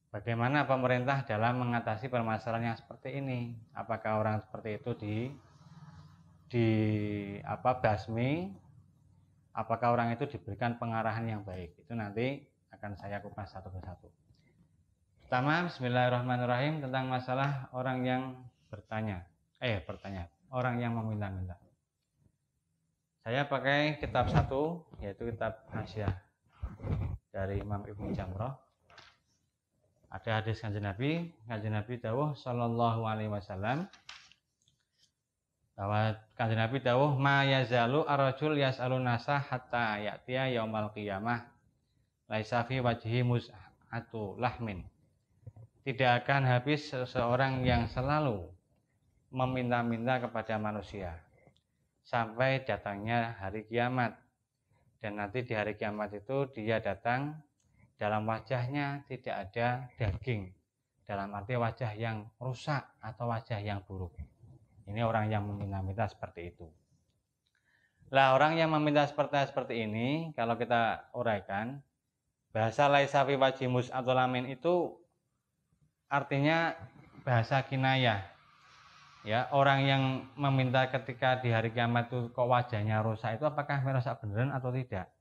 [0.09, 3.53] Bagaimana pemerintah dalam mengatasi permasalahan yang seperti ini?
[3.77, 5.17] Apakah orang seperti itu di
[6.49, 6.69] di
[7.45, 8.49] apa basmi?
[9.53, 11.77] Apakah orang itu diberikan pengarahan yang baik?
[11.77, 12.41] Itu nanti
[12.73, 14.09] akan saya kupas satu persatu.
[15.29, 18.23] Pertama, Bismillahirrahmanirrahim tentang masalah orang yang
[18.73, 19.29] bertanya,
[19.61, 21.61] eh bertanya, orang yang meminta-minta.
[23.29, 26.17] Saya pakai kitab satu, yaitu kitab Hasyiah
[27.29, 28.68] dari Imam Ibnu Jamroh
[30.09, 33.85] ada hadis kanjeng Nabi, kanjeng Nabi dawuh sallallahu alaihi wasallam
[35.77, 41.45] bahwa kanjeng Nabi dawuh ma yazalu arrajul yas'alun nasa hatta ya'tiya yaumal qiyamah
[42.29, 44.85] laisa fi wajhi mus'atu lahmin.
[45.85, 48.45] Tidak akan habis seseorang yang selalu
[49.33, 51.17] meminta-minta kepada manusia
[52.05, 54.17] sampai datangnya hari kiamat.
[54.99, 57.39] Dan nanti di hari kiamat itu dia datang
[57.99, 60.55] dalam wajahnya tidak ada daging
[61.05, 64.15] dalam arti wajah yang rusak atau wajah yang buruk
[64.89, 66.65] ini orang yang meminta-minta seperti itu.
[68.09, 71.85] Lah orang yang meminta seperti seperti ini, kalau kita uraikan,
[72.57, 74.97] bahasa laisafi wajimus atau lamin itu
[76.09, 76.73] artinya
[77.21, 78.25] bahasa kinayah.
[79.29, 80.03] Ya, orang yang
[80.41, 85.13] meminta ketika di hari kiamat itu kok wajahnya rusak itu apakah merasa beneran atau tidak?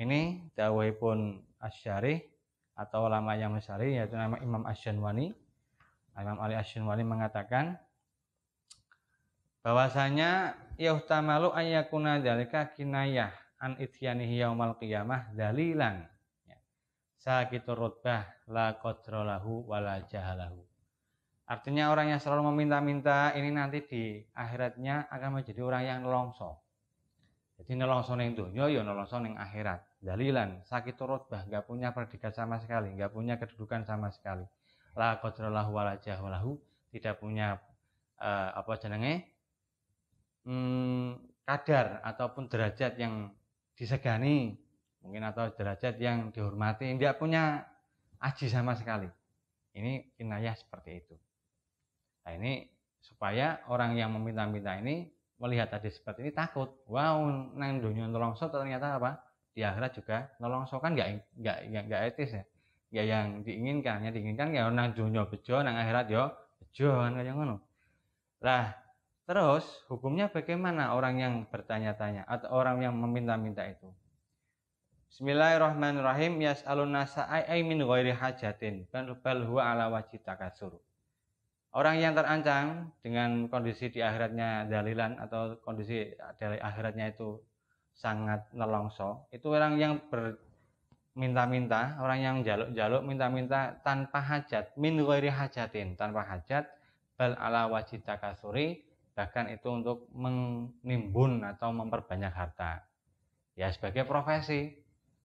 [0.00, 2.22] Ini dawai pun asyari
[2.78, 5.34] atau ulama yang mesyari yaitu nama Imam Asyanwani.
[6.18, 7.78] Imam Ali Asyanwani mengatakan
[9.62, 16.06] bahwasanya yahtamalu ayyakuna dalika kinayah an ityanihi yaumal qiyamah dalilan
[16.46, 16.58] ya.
[17.18, 20.62] sakitur rutbah la qadralahu wala jahalahu
[21.50, 24.02] artinya orang yang selalu meminta-minta ini nanti di
[24.34, 26.62] akhiratnya akan menjadi orang yang nelongso
[27.58, 29.82] jadi nelongso ning dunya ya nelongso ning akhirat.
[29.98, 34.46] Dalilan sakitur rutbah nggak punya predikat sama sekali nggak punya kedudukan sama sekali.
[34.94, 36.54] La qadralahu wala jahalahu
[36.94, 37.58] tidak punya
[38.22, 39.26] uh, apa jenenge?
[40.46, 43.34] Hmm, kadar ataupun derajat yang
[43.74, 44.54] disegani
[45.02, 47.66] mungkin atau derajat yang dihormati tidak punya
[48.22, 49.10] aji sama sekali.
[49.74, 51.14] Ini kinayah seperti itu.
[52.22, 52.70] Nah ini
[53.02, 56.70] supaya orang yang meminta-minta ini melihat tadi seperti ini takut.
[56.90, 59.22] Wow nang dunia nolongso ternyata apa?
[59.54, 62.44] Di akhirat juga nolongso kan nggak nggak nggak etis ya.
[62.88, 67.34] Ya yang diinginkan yang diinginkan ya nang dunia bejo nang akhirat yo bejo kan kayak
[67.34, 67.56] ngono.
[68.42, 68.88] Lah
[69.28, 73.92] Terus hukumnya bagaimana orang yang bertanya-tanya atau orang yang meminta-minta itu?
[75.12, 76.40] Bismillahirrahmanirrahim.
[76.40, 78.88] Yas'alun nasa ay min ghairi hajatin.
[78.88, 80.80] Bal huwa ala wajib takasur.
[81.68, 87.36] Orang yang terancam dengan kondisi di akhiratnya dalilan atau kondisi dari akhiratnya itu
[87.92, 95.98] sangat nelongso, itu orang yang berminta-minta, orang yang jaluk-jaluk minta-minta tanpa hajat, min ghairi hajatin,
[95.98, 96.64] tanpa hajat,
[97.18, 98.86] bal ala wajib takasuri,
[99.18, 102.86] bahkan itu untuk menimbun atau memperbanyak harta.
[103.58, 104.78] Ya sebagai profesi.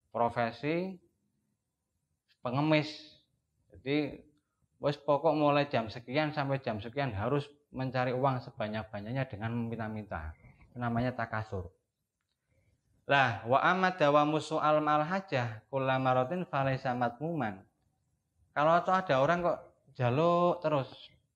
[0.09, 0.97] Profesi
[2.41, 2.89] pengemis.
[3.73, 4.21] Jadi
[4.83, 10.35] wes pokok mulai jam sekian sampai jam sekian harus mencari uang sebanyak-banyaknya dengan meminta-minta.
[10.75, 11.71] Namanya takasur.
[13.07, 17.63] Lah wa amad dawa musu al mal hajah kula marotin falaisa matmuman
[18.53, 19.59] kalau ada orang kok
[19.97, 20.89] jaluk terus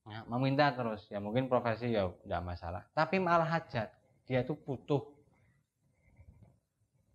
[0.05, 2.83] ya, meminta terus ya mungkin profesi ya tidak masalah.
[2.93, 3.89] Tapi malah hajat
[4.29, 5.01] dia itu butuh.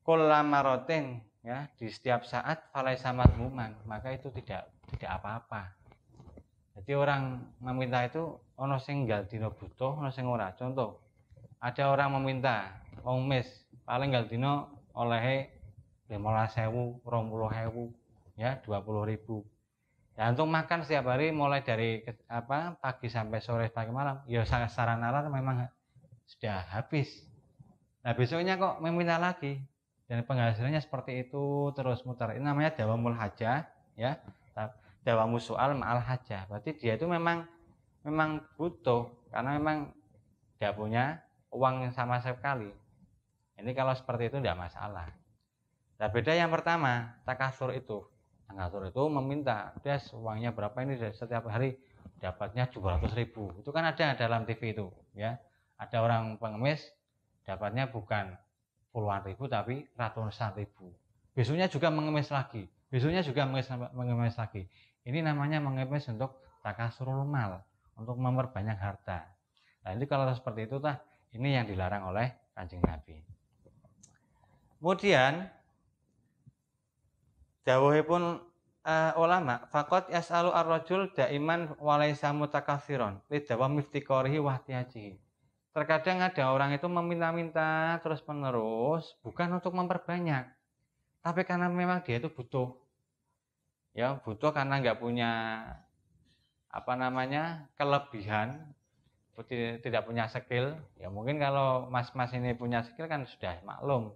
[0.01, 5.80] Kolamaroten ya di setiap saat falai samat muman maka itu tidak tidak apa-apa
[6.79, 11.01] jadi orang meminta itu ono sing gal dino butuh ono sing ora contoh
[11.59, 13.47] ada orang meminta wong mis
[13.83, 15.51] paling gal dino oleh
[16.11, 17.91] lima sewu rong puluh hewu
[18.35, 19.43] ya dua puluh ribu
[20.19, 24.99] Ya untuk makan setiap hari mulai dari apa pagi sampai sore pagi malam, ya secara
[24.99, 25.71] nalar memang
[26.27, 27.07] sudah habis.
[28.03, 29.63] Nah besoknya kok meminta lagi
[30.11, 32.35] dan penghasilannya seperti itu terus mutar.
[32.35, 34.19] Ini namanya dawamul haja, ya.
[35.01, 36.45] Dawamu soal ma'al haja.
[36.45, 37.49] Berarti dia itu memang
[38.05, 39.89] memang butuh karena memang
[40.57, 41.05] tidak punya
[41.49, 42.69] uang yang sama sekali.
[43.57, 45.09] Ini kalau seperti itu tidak masalah.
[45.97, 48.05] Nah beda yang pertama, takasur itu.
[48.51, 51.77] Ngatur itu meminta des uangnya berapa ini setiap hari
[52.21, 53.49] dapatnya 200 ribu.
[53.57, 55.39] Itu kan ada dalam TV itu ya.
[55.81, 56.93] Ada orang pengemis
[57.41, 58.37] dapatnya bukan
[58.93, 60.93] puluhan ribu tapi ratusan ribu.
[61.33, 62.69] Besoknya juga mengemis lagi.
[62.91, 63.47] Besoknya juga
[63.95, 64.67] mengemis lagi
[65.05, 67.65] ini namanya mengemis untuk takasurul mal
[67.97, 69.25] untuk memperbanyak harta.
[69.81, 71.01] Nah ini kalau seperti itu tah
[71.33, 73.21] ini yang dilarang oleh kancing Nabi.
[74.81, 75.45] Kemudian
[78.05, 78.41] pun
[78.85, 85.21] uh, ulama fakot yasalu ar-rajul daiman walaisa mutakatsiron lidawa miftikorihi wahtiyajihi
[85.71, 90.49] terkadang ada orang itu meminta-minta terus menerus bukan untuk memperbanyak
[91.21, 92.73] tapi karena memang dia itu butuh
[93.91, 95.31] ya butuh karena nggak punya
[96.71, 98.71] apa namanya kelebihan
[99.81, 100.77] tidak punya skill.
[101.01, 104.13] Ya mungkin kalau mas-mas ini punya skill kan sudah maklum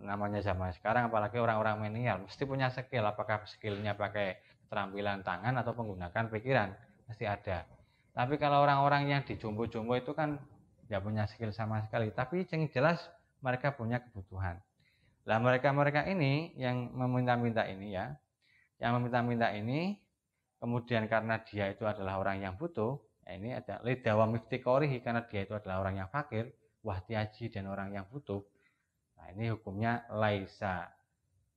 [0.00, 3.04] namanya zaman sekarang apalagi orang-orang milenial mesti punya skill.
[3.04, 6.70] Apakah skillnya pakai keterampilan tangan atau menggunakan pikiran?
[7.10, 7.66] Mesti ada.
[8.14, 10.38] Tapi kalau orang-orang yang dijumbo-jumbo itu kan
[10.86, 12.14] tidak punya skill sama sekali.
[12.14, 13.02] Tapi yang jelas
[13.42, 14.62] mereka punya kebutuhan.
[15.26, 18.14] Lah mereka-mereka ini yang meminta-minta ini ya
[18.80, 20.00] yang meminta-minta ini
[20.56, 22.96] kemudian karena dia itu adalah orang yang butuh
[23.28, 27.92] ya ini ada lidawa miftikorihi karena dia itu adalah orang yang fakir wahtiaji dan orang
[27.92, 28.40] yang butuh.
[29.20, 30.88] Nah ini hukumnya laisa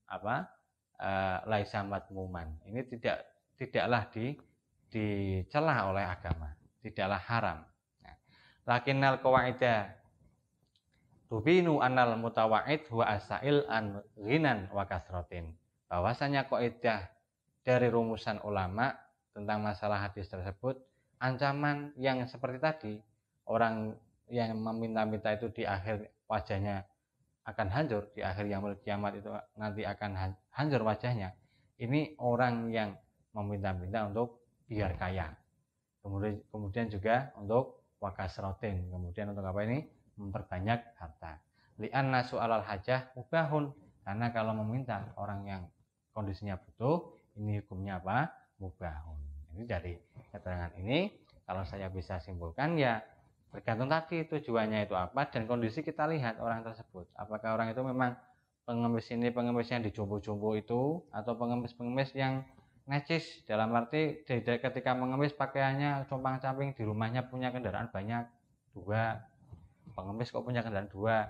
[0.06, 0.52] apa
[1.00, 1.12] e,
[1.48, 3.24] laisa matmuman ini tidak
[3.56, 4.36] tidaklah di
[4.92, 7.60] dicela oleh agama tidaklah haram.
[8.64, 9.92] Lakinnal qawaida
[11.28, 15.52] tubinu anal mutawaid wa asail an ghinan wa kasrotin
[15.92, 17.13] bahwasanya kaidah
[17.64, 18.92] dari rumusan ulama
[19.32, 20.78] tentang masalah hadis tersebut
[21.18, 22.94] ancaman yang seperti tadi
[23.48, 23.96] orang
[24.28, 26.84] yang meminta-minta itu di akhir wajahnya
[27.44, 31.36] akan hancur di akhir yang kiamat itu nanti akan hancur wajahnya
[31.82, 32.96] ini orang yang
[33.34, 35.34] meminta-minta untuk biar kaya.
[36.00, 39.88] Kemudian kemudian juga untuk wakasrotin kemudian untuk apa ini?
[40.20, 41.42] Memperbanyak harta.
[41.82, 43.74] Lian nasu alal hajah mubahun
[44.06, 45.64] karena kalau meminta orang yang
[46.14, 48.30] kondisinya butuh ini hukumnya apa
[48.62, 49.18] mubahun
[49.54, 49.94] ini dari
[50.34, 53.04] keterangan ini kalau saya bisa simpulkan ya
[53.54, 57.06] tergantung tadi tujuannya itu apa dan kondisi kita lihat orang tersebut.
[57.14, 58.18] Apakah orang itu memang
[58.66, 62.42] pengemis ini pengemis yang dijumbo-jumbo itu atau pengemis-pengemis yang
[62.90, 68.26] necis dalam arti ketika mengemis pakaiannya compang camping di rumahnya punya kendaraan banyak
[68.74, 69.22] dua.
[69.94, 71.30] Pengemis kok punya kendaraan dua.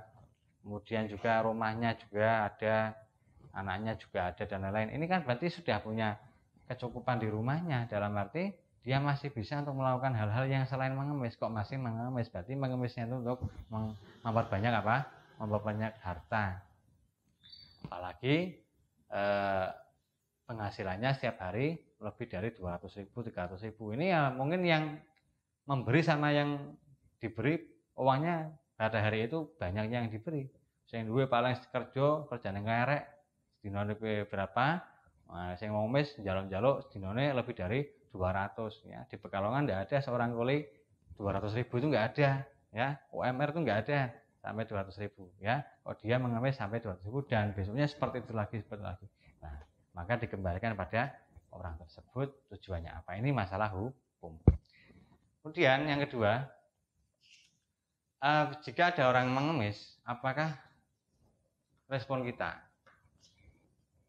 [0.63, 2.96] Kemudian juga rumahnya juga ada
[3.54, 4.98] anaknya juga ada dan lain-lain.
[4.98, 6.18] Ini kan berarti sudah punya
[6.68, 7.86] kecukupan di rumahnya.
[7.86, 8.50] Dalam arti
[8.84, 11.38] dia masih bisa untuk melakukan hal-hal yang selain mengemis.
[11.38, 12.28] Kok masih mengemis?
[12.28, 13.39] Berarti mengemisnya itu untuk
[14.26, 15.08] memperbanyak apa?
[15.39, 16.60] Memperbanyak harta.
[17.88, 18.60] Apalagi
[19.13, 19.68] eh,
[20.50, 23.96] penghasilannya setiap hari lebih dari 200 ribu, 300 ribu.
[23.96, 25.00] Ini ya mungkin yang
[25.70, 26.76] memberi sama yang
[27.22, 27.62] diberi.
[27.94, 30.50] Uangnya pada hari itu banyak yang diberi.
[30.89, 32.66] Sing duwe paling kerja kerja ning
[33.63, 33.95] sedinane
[34.28, 34.84] berapa?
[35.32, 39.08] Nah, mau mes jaluk-jaluk sedinane lebih dari 200 ya.
[39.08, 40.67] Di Pekalongan tidak ada seorang kuli
[41.15, 42.43] 200 ribu itu nggak ada
[42.76, 42.99] ya.
[43.15, 44.12] UMR itu nggak ada
[44.43, 45.63] sampai 200 ribu ya.
[45.88, 49.08] Oh dia mengemis sampai 200 ribu dan besoknya seperti itu lagi seperti itu lagi.
[49.39, 49.56] Nah,
[49.95, 51.23] maka dikembalikan pada
[51.54, 54.41] orang tersebut tujuannya apa ini masalah hukum
[55.41, 56.49] kemudian yang kedua
[58.19, 60.58] uh, jika ada orang mengemis apakah
[61.88, 62.58] respon kita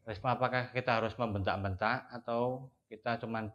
[0.05, 3.49] respon apakah kita harus membentak-bentak atau kita cuman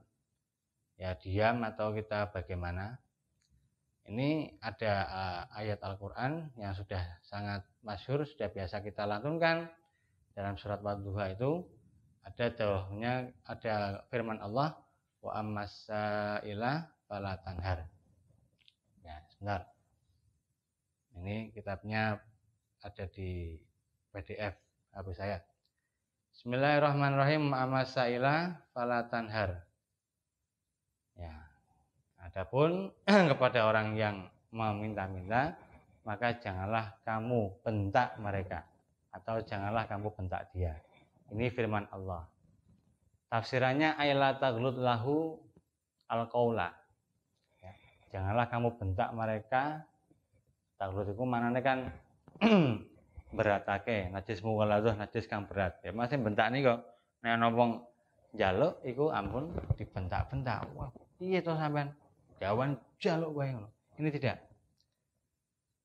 [0.98, 2.98] ya diam atau kita bagaimana
[4.10, 9.70] ini ada uh, ayat Al-Quran yang sudah sangat masyhur sudah biasa kita lantunkan
[10.34, 11.62] dalam surat Wadduha itu
[12.26, 14.76] ada dawahnya ada firman Allah
[15.20, 17.88] wa ammasaila fala tanhar.
[19.04, 19.68] Ya, sebentar.
[21.16, 22.20] Ini kitabnya
[22.80, 23.58] ada di
[24.14, 24.54] PDF
[24.94, 25.38] habis saya.
[26.40, 29.60] Bismillahirrahmanirrahim ammasaila fala tanhar.
[31.12, 31.36] Ya.
[32.16, 32.96] Adapun
[33.36, 35.52] kepada orang yang meminta-minta,
[36.00, 38.64] maka janganlah kamu bentak mereka
[39.12, 40.80] atau janganlah kamu bentak dia.
[41.28, 42.24] Ini firman Allah.
[43.28, 45.36] Tafsirannya ayat taglut lahu
[46.08, 46.72] al qaula.
[47.60, 47.76] Ya.
[48.16, 49.84] Janganlah kamu bentak mereka.
[50.80, 51.92] Taglut itu mana kan
[53.30, 55.78] beratake najis mughaladah najis kang berat.
[55.86, 56.80] Ya masih bentak nih kok.
[57.22, 57.84] Nek nopong
[58.34, 60.66] jaluk iku ampun dibentak-bentak.
[60.74, 60.90] Wah,
[61.22, 61.94] iya to sampean?
[62.40, 63.68] Gawan jaluk wae ngono.
[64.00, 64.36] Ini tidak.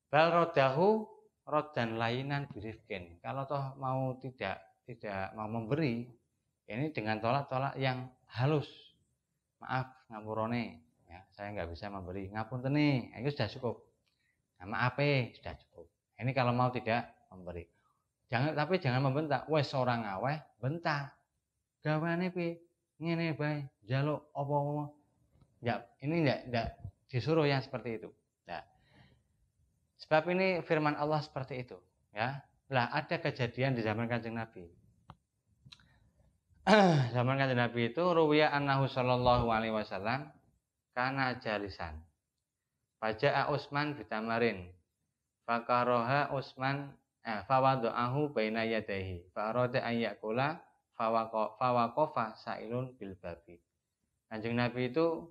[0.08, 1.04] Bal rodahu
[1.46, 3.20] rodan lainan birifkin.
[3.20, 6.06] Kalau toh mau tidak tidak mau memberi
[6.70, 8.06] ini dengan tolak-tolak yang
[8.38, 8.70] halus
[9.58, 13.76] maaf ngapurone ya saya nggak bisa memberi ngapunteni itu sudah cukup
[14.62, 15.86] nah, eh sudah cukup
[16.22, 17.64] ini kalau mau tidak memberi
[18.30, 19.46] jangan tapi jangan membentak.
[19.46, 21.14] Wes seorang aweh bentak.
[21.82, 22.58] Gawane pi
[22.98, 23.66] ngene bae.
[23.86, 24.90] Jaluk apa-apa.
[25.62, 26.68] Ya ini enggak enggak
[27.06, 28.10] disuruh yang seperti itu.
[28.46, 28.66] Ya
[30.02, 31.78] sebab ini firman Allah seperti itu
[32.10, 32.42] ya.
[32.66, 34.66] Lah ada kejadian di zaman kanjeng Nabi.
[37.14, 40.26] zaman kanjeng Nabi itu ruwiya annahu sallallahu alaihi wasallam
[40.90, 41.94] kana jalisan.
[42.98, 44.66] Faja'a Utsman bitamarin.
[45.46, 46.90] Fakaroha Utsman
[47.26, 49.26] eh, fawadu'ahu baina yadayhi.
[49.34, 50.62] Farada an yakula
[50.94, 53.58] fawaqafa sailun bil babi.
[54.30, 55.26] Kanjeng Nabi itu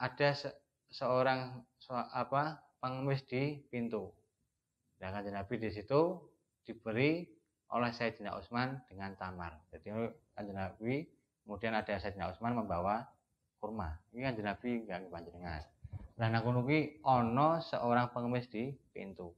[0.00, 0.52] ada se
[0.94, 4.14] seorang so, apa pengemis di pintu
[5.00, 6.22] dan kanjeng Nabi di situ
[6.64, 7.26] diberi
[7.74, 9.58] oleh Sayyidina Utsman dengan tamar.
[9.74, 9.90] Jadi
[10.32, 11.04] kanjeng Nabi
[11.44, 13.04] kemudian ada Sayyidina Utsman membawa
[13.58, 13.98] kurma.
[14.14, 15.62] Ini kanjeng Nabi enggak panjenengan.
[16.14, 16.54] Dan aku
[17.02, 19.34] ono seorang pengemis di pintu.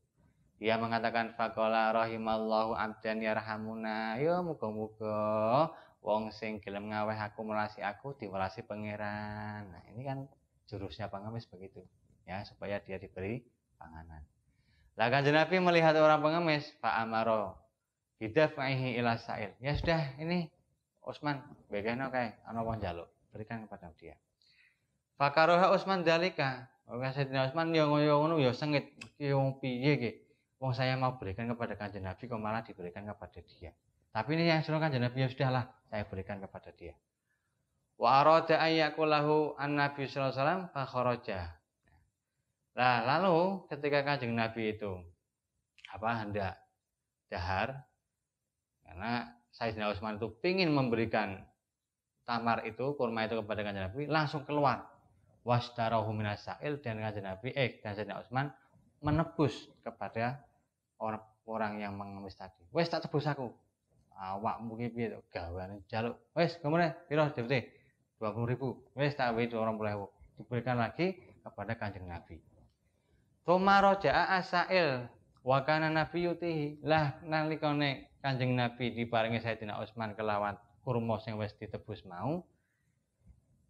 [0.56, 4.16] Dia mengatakan fakola rahimallahu abdan yarhamuna.
[4.16, 5.68] Yo muga-muga
[6.00, 9.68] wong sing gelem ngaweh aku melasi aku diwelasi pangeran.
[9.68, 10.24] Nah, ini kan
[10.64, 11.84] jurusnya pengemis begitu.
[12.24, 13.44] Ya, supaya dia diberi
[13.76, 14.24] panganan.
[14.96, 17.60] Lah kanjeng Nabi melihat orang pengemis, Pak Amaro
[18.16, 19.52] bidafaihi ila sa'il.
[19.60, 20.48] Ya sudah, ini
[21.04, 24.16] Utsman, bagaimana kayak ana wong jaluk, berikan kepada dia.
[25.20, 26.66] Fakaroha Utsman dalika.
[26.88, 28.88] Oke, Sayyidina Utsman yo ngono yo sengit,
[29.20, 30.10] ki piye ki?
[30.56, 33.76] Wong saya mau berikan kepada kanjeng Nabi kok malah diberikan kepada dia.
[34.08, 36.96] Tapi ini yang suruh kanjeng Nabi ya sudahlah, saya berikan kepada dia.
[38.00, 41.52] Wa arada ayyakulahu an Nabi sallallahu alaihi wasallam.
[42.76, 45.00] Nah, lalu ketika kanjeng Nabi itu
[45.92, 46.54] apa hendak
[47.32, 47.88] dahar
[48.84, 51.40] karena Sayyidina Utsman itu ingin memberikan
[52.28, 54.92] tamar itu kurma itu kepada kanjeng Nabi langsung keluar
[55.44, 58.52] wasdarahu minasail dan kanjeng Nabi eh dan Sayyidina Utsman
[59.00, 60.45] menebus kepada
[60.98, 62.62] orang orang yang mengemis tadi.
[62.74, 63.52] Wes tak tebus aku.
[64.16, 66.16] Awak mungkin piye to gawane jaluk.
[66.32, 67.68] Wes kemudian piro DPT?
[68.16, 68.80] 20 ribu.
[68.96, 70.08] Wes tak wis 20 ribu.
[70.40, 72.40] Diberikan lagi kepada kanjeng Nabi.
[73.44, 75.06] Tuma roja'a asail
[75.46, 76.82] wa kana nabi yutihi.
[76.82, 82.42] Lah nalikane kanjeng Nabi diparingi Sayyidina Utsman kelawan kurma sing wis ditebus mau,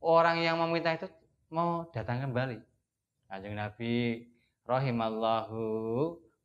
[0.00, 1.08] orang yang meminta itu
[1.52, 2.60] mau datang kembali.
[3.28, 4.24] Kanjeng Nabi
[4.64, 5.60] rahimallahu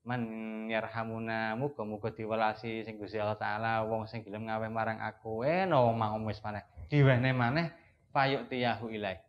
[0.01, 0.21] man
[0.65, 5.45] yarhamuna muga-muga diwelasi sing Gusti Allah taala wong sing gelem ngawe marang aku.
[5.45, 6.65] Eh no mau wis maneh.
[6.89, 7.69] Diwehne maneh
[8.11, 9.19] payuk tiyahu ilai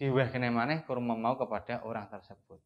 [0.00, 2.56] diwehne maneh kurma mau kepada orang tersebut.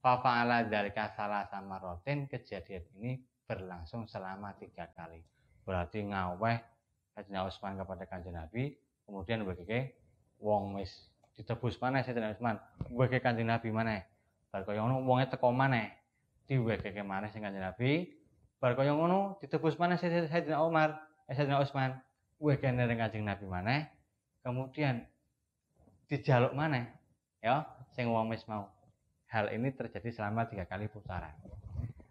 [0.00, 5.20] Fa'ala dzalika salah sama rotin kejadian ini berlangsung selama tiga kali.
[5.64, 6.56] Berarti ngaweh
[7.14, 8.74] Kanjeng Utsman kepada Kanjeng Nabi
[9.06, 9.92] kemudian bagi
[10.42, 10.90] wong wis
[11.38, 12.58] ditebus mana Sayyidina Utsman
[12.90, 14.02] weke Kanjeng Nabi mana
[14.50, 15.94] bar kaya ngono wonge teko maneh
[16.48, 18.10] diwekeke maneh sing Kanjeng Nabi.
[18.60, 22.00] Bar kaya ngono ditebus maneh Sayyidina Umar eh Sayyidina Utsman
[22.40, 23.80] wekene ning Kanjeng Nabi maneh.
[24.44, 25.04] Kemudian
[26.08, 26.88] dijaluk maneh
[27.40, 28.68] ya sing wong wis mau.
[29.28, 31.34] Hal ini terjadi selama tiga kali putaran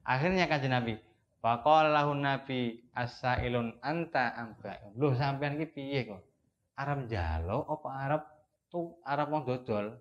[0.03, 0.99] akhirnya Kanjeng Nabi
[1.43, 4.79] Faqala lahun nabi asailun anta amba.
[4.95, 6.23] Loh sampean ki piye kok?
[6.79, 8.21] Arab njaluk apa Arab
[8.71, 9.91] tuh Arab mau dodol?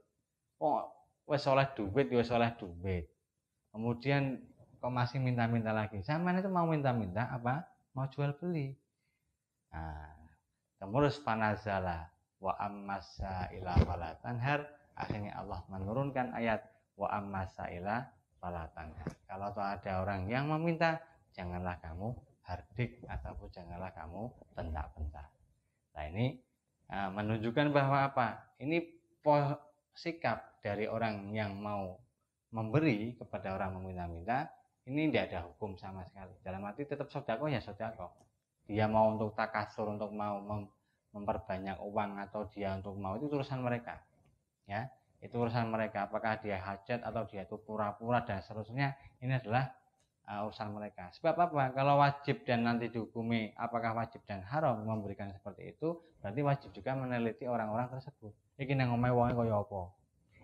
[0.54, 0.82] Kok
[1.26, 3.10] wes oleh duit wes oleh duit
[3.72, 4.38] kemudian
[4.78, 6.04] kok masih minta-minta lagi?
[6.04, 7.66] Sama itu mau minta-minta apa?
[7.96, 8.76] Mau jual beli.
[9.72, 10.12] Nah
[11.22, 12.10] panazala
[12.42, 14.66] wa ammasa ila falatanhar
[14.98, 16.58] akhirnya Allah menurunkan ayat
[16.98, 18.02] wa ammasa ila
[18.42, 20.98] falatanhar kalau ada orang yang meminta
[21.30, 22.10] janganlah kamu
[22.42, 24.26] hardik ataupun janganlah kamu
[24.58, 25.30] bentak-bentak.
[25.94, 26.42] Nah ini
[26.92, 28.52] Nah, menunjukkan bahwa apa?
[28.60, 28.84] Ini
[29.96, 32.01] sikap dari orang yang mau
[32.52, 34.52] memberi kepada orang meminta-minta
[34.86, 36.34] ini tidak ada hukum sama sekali.
[36.42, 38.12] Dalam arti tetap sodako ya sodako.
[38.66, 40.70] Dia mau untuk takasur, untuk mau mem
[41.12, 44.00] memperbanyak uang atau dia untuk mau itu urusan mereka.
[44.64, 44.88] Ya,
[45.20, 46.08] itu urusan mereka.
[46.08, 49.76] Apakah dia hajat atau dia itu pura-pura dan seterusnya ini adalah
[50.26, 51.12] uh, urusan mereka.
[51.20, 51.76] Sebab apa?
[51.76, 56.96] Kalau wajib dan nanti dihukumi apakah wajib dan haram memberikan seperti itu, berarti wajib juga
[56.96, 58.32] meneliti orang-orang tersebut.
[58.56, 60.01] Iki nang omahe wonge kaya apa?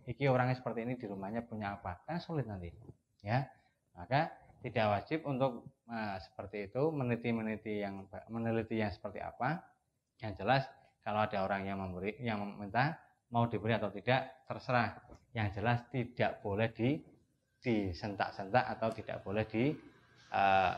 [0.08, 2.00] Iki orangnya seperti ini di rumahnya punya apa?
[2.08, 2.72] Kan sulit nanti.
[3.20, 3.44] Ya.
[3.92, 4.32] Maka
[4.64, 9.60] tidak wajib untuk uh, seperti itu meneliti-meneliti yang meneliti yang seperti apa.
[10.24, 10.62] Yang jelas
[11.04, 12.96] kalau ada orang yang memberi yang meminta
[13.28, 14.96] mau diberi atau tidak terserah.
[15.36, 16.96] Yang jelas tidak boleh di
[17.60, 19.76] disentak-sentak atau tidak boleh di
[20.32, 20.74] uh,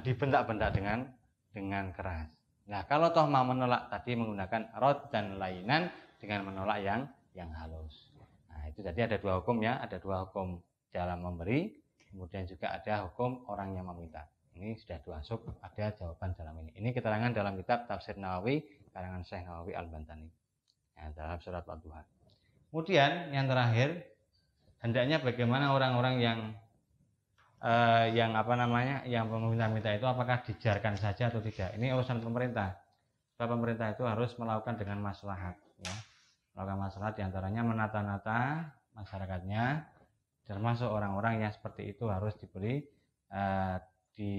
[0.00, 1.04] dibentak-bentak dengan
[1.52, 2.32] dengan keras.
[2.72, 7.00] Nah, kalau toh mau menolak tadi menggunakan rod dan lainan dengan menolak yang
[7.32, 8.12] yang halus.
[8.52, 10.60] Nah, itu jadi ada dua hukum ya, ada dua hukum
[10.92, 11.72] dalam memberi,
[12.12, 14.28] kemudian juga ada hukum orang yang meminta.
[14.52, 16.76] Ini sudah dua sub, ada jawaban dalam ini.
[16.76, 18.60] Ini keterangan dalam kitab Tafsir Nawawi
[18.92, 20.28] karangan Syekh Nawawi Al-Bantani.
[20.92, 22.04] Ya, dalam surat Al-Duha.
[22.68, 24.12] Kemudian yang terakhir
[24.84, 26.38] hendaknya bagaimana orang-orang yang
[27.62, 32.76] uh, yang apa namanya yang meminta-minta itu apakah dijarkan saja atau tidak ini urusan pemerintah
[33.38, 35.54] sebab pemerintah itu harus melakukan dengan maslahat
[36.52, 39.88] melakukan maslahat di antaranya menata-nata masyarakatnya
[40.44, 42.84] termasuk orang-orang yang seperti itu harus diberi
[43.32, 43.80] uh,
[44.12, 44.32] di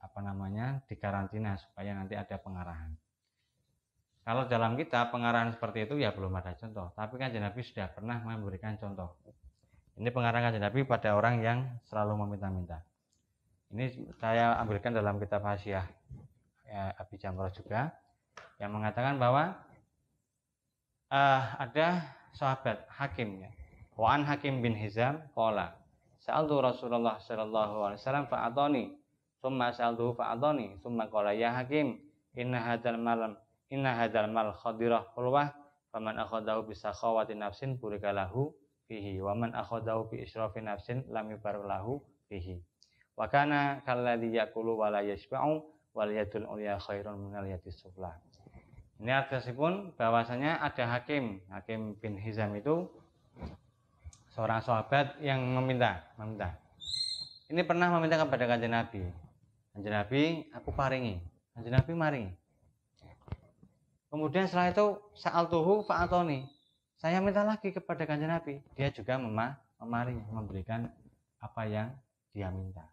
[0.00, 2.96] apa namanya di karantina supaya nanti ada pengarahan.
[4.22, 6.94] Kalau dalam kita pengarahan seperti itu ya belum ada contoh.
[6.94, 9.18] Tapi kan Nabi sudah pernah memberikan contoh.
[9.98, 11.58] Ini pengarang Nabi pada orang yang
[11.90, 12.80] selalu meminta-minta.
[13.74, 15.84] Ini saya ambilkan dalam kitab Hasyiah
[16.64, 17.92] ya, Abi Jamrah juga
[18.56, 19.58] yang mengatakan bahwa
[21.12, 23.52] uh, ada sahabat Hakim ya.
[23.94, 25.76] Wa an Hakim bin Hizam qala
[26.22, 28.84] Sa'altu Rasulullah sallallahu alaihi wasallam fa'atani
[29.42, 32.00] thumma sa'altuhu fa'atani thumma qala ya Hakim
[32.32, 33.36] inna hadzal malam
[33.68, 35.52] inna hadzal mal khadirah hulwah
[35.92, 38.54] faman akhadahu bi sakhawati nafsin burika lahu
[38.88, 42.00] fihi wa man akhadahu bi israfi nafsin lam yubarak lahu
[42.30, 42.62] fihi
[43.18, 45.60] wa kana kalladhi yaqulu wa la yashba'u
[45.92, 46.12] wal
[46.80, 47.84] khairun minal yadis
[49.02, 49.42] ini artinya
[49.98, 52.86] bahwasanya ada hakim hakim bin Hizam itu
[54.30, 56.54] seorang sahabat yang meminta, meminta.
[57.50, 59.02] Ini pernah meminta kepada kanjeng Nabi.
[59.74, 60.22] Kanjeng Nabi,
[60.54, 61.18] aku paringi.
[61.52, 62.32] Kanjeng Nabi maringi.
[64.06, 64.86] Kemudian setelah itu
[65.18, 66.46] saat tuhu fa'atoni.
[66.96, 68.62] Saya minta lagi kepada kanjeng Nabi.
[68.78, 70.86] Dia juga memah, memaringi, memberikan
[71.42, 71.90] apa yang
[72.30, 72.86] dia minta.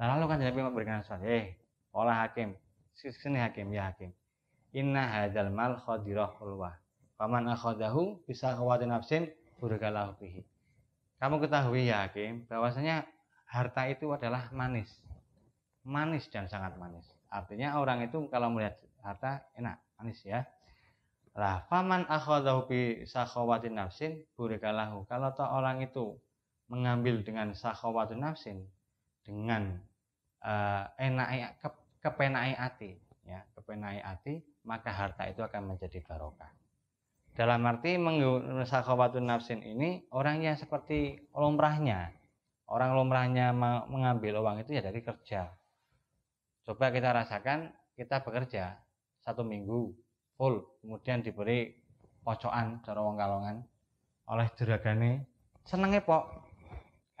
[0.00, 1.28] Nah, lalu kanjeng Nabi memberikan sesuatu.
[1.28, 1.52] Eh,
[1.92, 2.56] olah hakim.
[2.96, 4.10] Sini hakim, ya hakim.
[4.74, 6.74] Inna hadal mal khadirah hulwah.
[7.14, 9.30] Paman akhadahu bisa khawatir nafsin
[9.62, 10.42] burikalahu bihi
[11.24, 13.08] kamu ketahui ya Hakim, bahwasanya
[13.48, 14.92] harta itu adalah manis.
[15.80, 17.08] Manis dan sangat manis.
[17.32, 20.44] Artinya orang itu kalau melihat harta enak, manis ya.
[21.32, 25.08] Lah, faman akhadahu bi sakhawatin nafsin burikalahu.
[25.08, 26.12] Kalau toh orang itu
[26.68, 28.68] mengambil dengan sakhawatin nafsin
[29.24, 29.80] dengan
[30.44, 31.68] uh, enak ke,
[32.04, 36.50] kepenai hati, ya, kepenai hati, maka harta itu akan menjadi barokah.
[37.34, 37.98] Dalam arti
[38.64, 42.14] sakhawatun nafsin ini orang yang seperti lumrahnya.
[42.64, 43.52] Orang lumrahnya
[43.90, 45.52] mengambil uang itu ya dari kerja.
[46.64, 48.80] Coba kita rasakan kita bekerja
[49.20, 49.92] satu minggu
[50.38, 51.76] full, kemudian diberi
[52.24, 53.56] pocokan cara wong kalongan
[54.24, 55.28] oleh juragane
[55.68, 56.24] senengnya pok.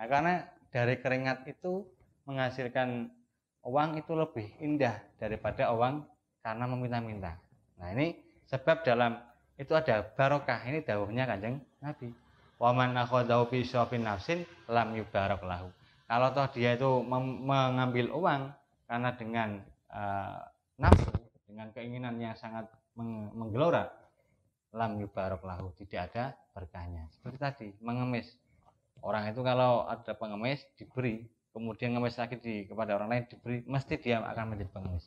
[0.00, 0.34] Nah, karena
[0.72, 1.84] dari keringat itu
[2.24, 3.12] menghasilkan
[3.64, 6.08] uang itu lebih indah daripada uang
[6.44, 7.32] karena meminta-minta.
[7.80, 8.20] Nah ini
[8.52, 9.16] sebab dalam
[9.56, 10.60] itu ada barokah.
[10.68, 12.12] Ini dawuhnya kanjeng Nabi.
[12.60, 15.72] Waman bi nafsin lam yubarak lahu.
[16.04, 17.00] Kalau toh dia itu
[17.40, 18.52] mengambil uang
[18.84, 19.48] karena dengan
[19.88, 20.38] uh,
[20.76, 21.10] nafsu
[21.48, 23.88] dengan keinginan yang sangat meng menggelora
[24.76, 25.72] lam yubarak lahu.
[25.80, 27.08] Tidak ada berkahnya.
[27.16, 28.36] Seperti tadi mengemis.
[29.00, 31.24] Orang itu kalau ada pengemis diberi.
[31.54, 35.06] Kemudian ngemis lagi di kepada orang lain diberi mesti dia akan menjadi pengemis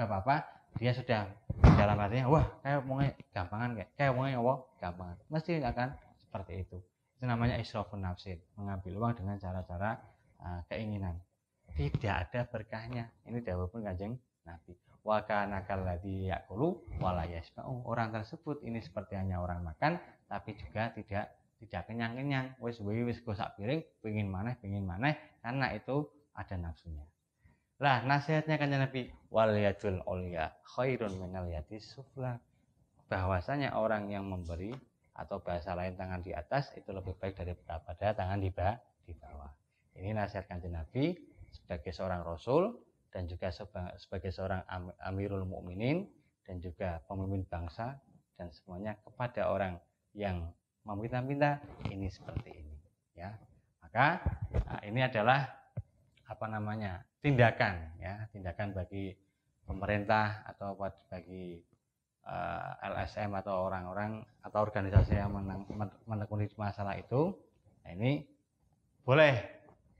[0.00, 0.48] sebab apa
[0.80, 1.28] dia sudah
[1.76, 3.04] dalam artinya wah kayak mau
[3.36, 6.80] gampangan kayak kayak mau apa gampangan mesti akan seperti itu
[7.20, 10.00] itu namanya israfun nafsin mengambil uang dengan cara-cara
[10.40, 11.20] uh, keinginan
[11.76, 14.16] tidak ada berkahnya ini pun kanjeng
[14.48, 14.72] nabi
[15.04, 20.00] wakana kalladhi yakulu wala yasma'u orang tersebut ini seperti hanya orang makan
[20.32, 21.28] tapi juga tidak
[21.60, 25.12] tidak kenyang-kenyang wis wis gosak piring pengin mana pengin mana
[25.44, 27.04] karena itu ada nafsunya
[27.80, 32.36] lah nasihatnya kan Nabi wal yadul ulya khairun minal yadi sufla.
[33.08, 34.70] Bahwasanya orang yang memberi
[35.16, 38.78] atau bahasa lain tangan di atas itu lebih baik daripada tangan di bawah.
[39.02, 39.50] Di bawah.
[39.98, 41.18] Ini nasihat kanjeng Nabi
[41.50, 42.78] sebagai seorang rasul
[43.10, 43.50] dan juga
[43.98, 44.62] sebagai seorang
[45.02, 46.06] amirul mukminin
[46.46, 47.98] dan juga pemimpin bangsa
[48.38, 49.82] dan semuanya kepada orang
[50.14, 50.46] yang
[50.86, 51.58] meminta-minta
[51.90, 52.76] ini seperti ini
[53.18, 53.34] ya
[53.82, 54.22] maka
[54.64, 55.59] nah, ini adalah
[56.30, 59.10] apa namanya tindakan ya tindakan bagi
[59.66, 61.58] pemerintah atau bagi
[62.22, 65.34] uh, eh, LSM atau orang-orang atau organisasi yang
[66.06, 67.34] menekuni masalah itu
[67.82, 68.22] nah ini
[69.02, 69.34] boleh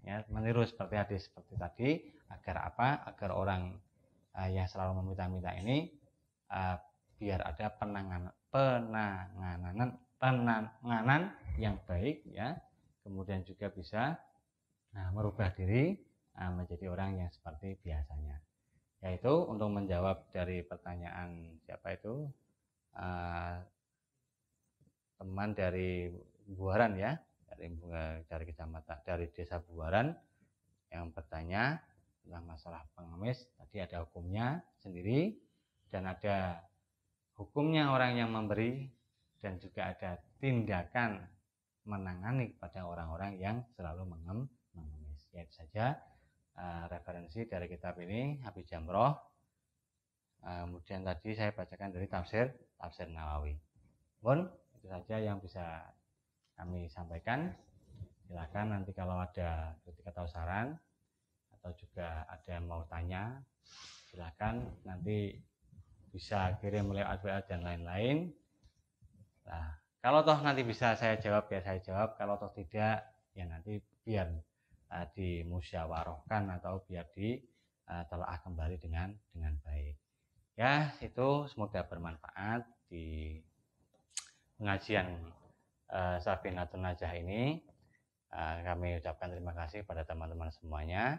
[0.07, 1.91] ya meniru seperti hadis seperti tadi
[2.31, 3.63] agar apa agar orang
[4.39, 5.91] uh, yang selalu meminta-minta ini
[6.55, 6.79] uh,
[7.19, 11.23] biar ada penanganan penanganan penanganan
[11.59, 12.57] yang baik ya
[13.05, 14.17] kemudian juga bisa
[14.95, 18.41] nah, merubah diri menjadi orang yang seperti biasanya.
[19.01, 22.29] Yaitu untuk menjawab dari pertanyaan siapa itu
[22.97, 23.57] uh,
[25.17, 26.13] teman dari
[26.51, 27.15] Buaran ya
[27.47, 27.71] dari
[28.27, 30.11] dari kecamatan dari desa Buaran
[30.91, 31.79] yang bertanya
[32.25, 35.39] tentang masalah pengemis tadi ada hukumnya sendiri
[35.89, 36.61] dan ada
[37.39, 38.91] hukumnya orang yang memberi
[39.41, 41.25] dan juga ada tindakan
[41.89, 45.25] menangani kepada orang-orang yang selalu mengemis.
[45.31, 45.87] Ya saja
[46.57, 49.13] uh, referensi dari kitab ini Habib Jamroh.
[50.41, 52.49] Uh, kemudian tadi saya bacakan dari tafsir
[52.81, 53.55] tafsir Nawawi.
[54.19, 54.49] Pun
[54.81, 55.85] itu saja yang bisa
[56.57, 57.53] kami sampaikan.
[58.25, 60.73] Silakan nanti kalau ada kritik atau saran
[61.61, 63.43] atau juga ada yang mau tanya
[64.09, 65.37] silakan nanti
[66.11, 68.33] bisa kirim lewat WA dan lain-lain.
[69.47, 72.17] Nah kalau toh nanti bisa saya jawab ya saya jawab.
[72.17, 73.05] Kalau toh tidak
[73.37, 74.33] ya nanti biar
[74.91, 79.97] uh, dimusyawarahkan atau biar ditelaah uh, kembali dengan dengan baik.
[80.59, 83.41] Ya, itu semoga bermanfaat di
[84.61, 85.09] pengajian
[85.89, 87.65] uh, Sabinatun Najah ini.
[88.31, 91.19] Uh, kami ucapkan terima kasih pada teman-teman semuanya.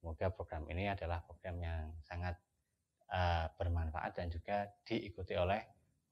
[0.00, 2.36] Semoga program ini adalah program yang sangat
[3.12, 5.60] uh, bermanfaat dan juga diikuti oleh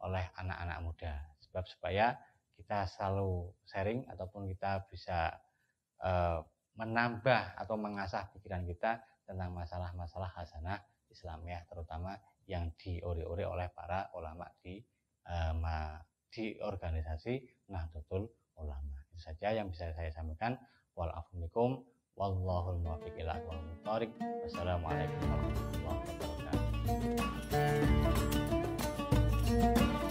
[0.04, 1.14] oleh anak-anak muda.
[1.42, 2.14] Sebab supaya
[2.54, 5.34] kita selalu sharing ataupun kita bisa
[6.02, 6.46] uh,
[6.78, 10.78] menambah atau mengasah pikiran kita tentang masalah-masalah hasanah
[11.10, 12.14] Islamiyah terutama
[12.48, 14.80] yang diori-ori oleh para ulama di
[15.28, 15.98] uh,
[16.28, 18.28] di organisasi Nahdlatul
[18.60, 19.00] Ulama.
[19.10, 20.56] Itu saja yang bisa saya sampaikan.
[20.94, 21.84] Walafumikum
[22.18, 23.38] wallahul muwaffiq ila
[24.42, 26.02] Wassalamualaikum warahmatullahi
[29.46, 30.07] wabarakatuh.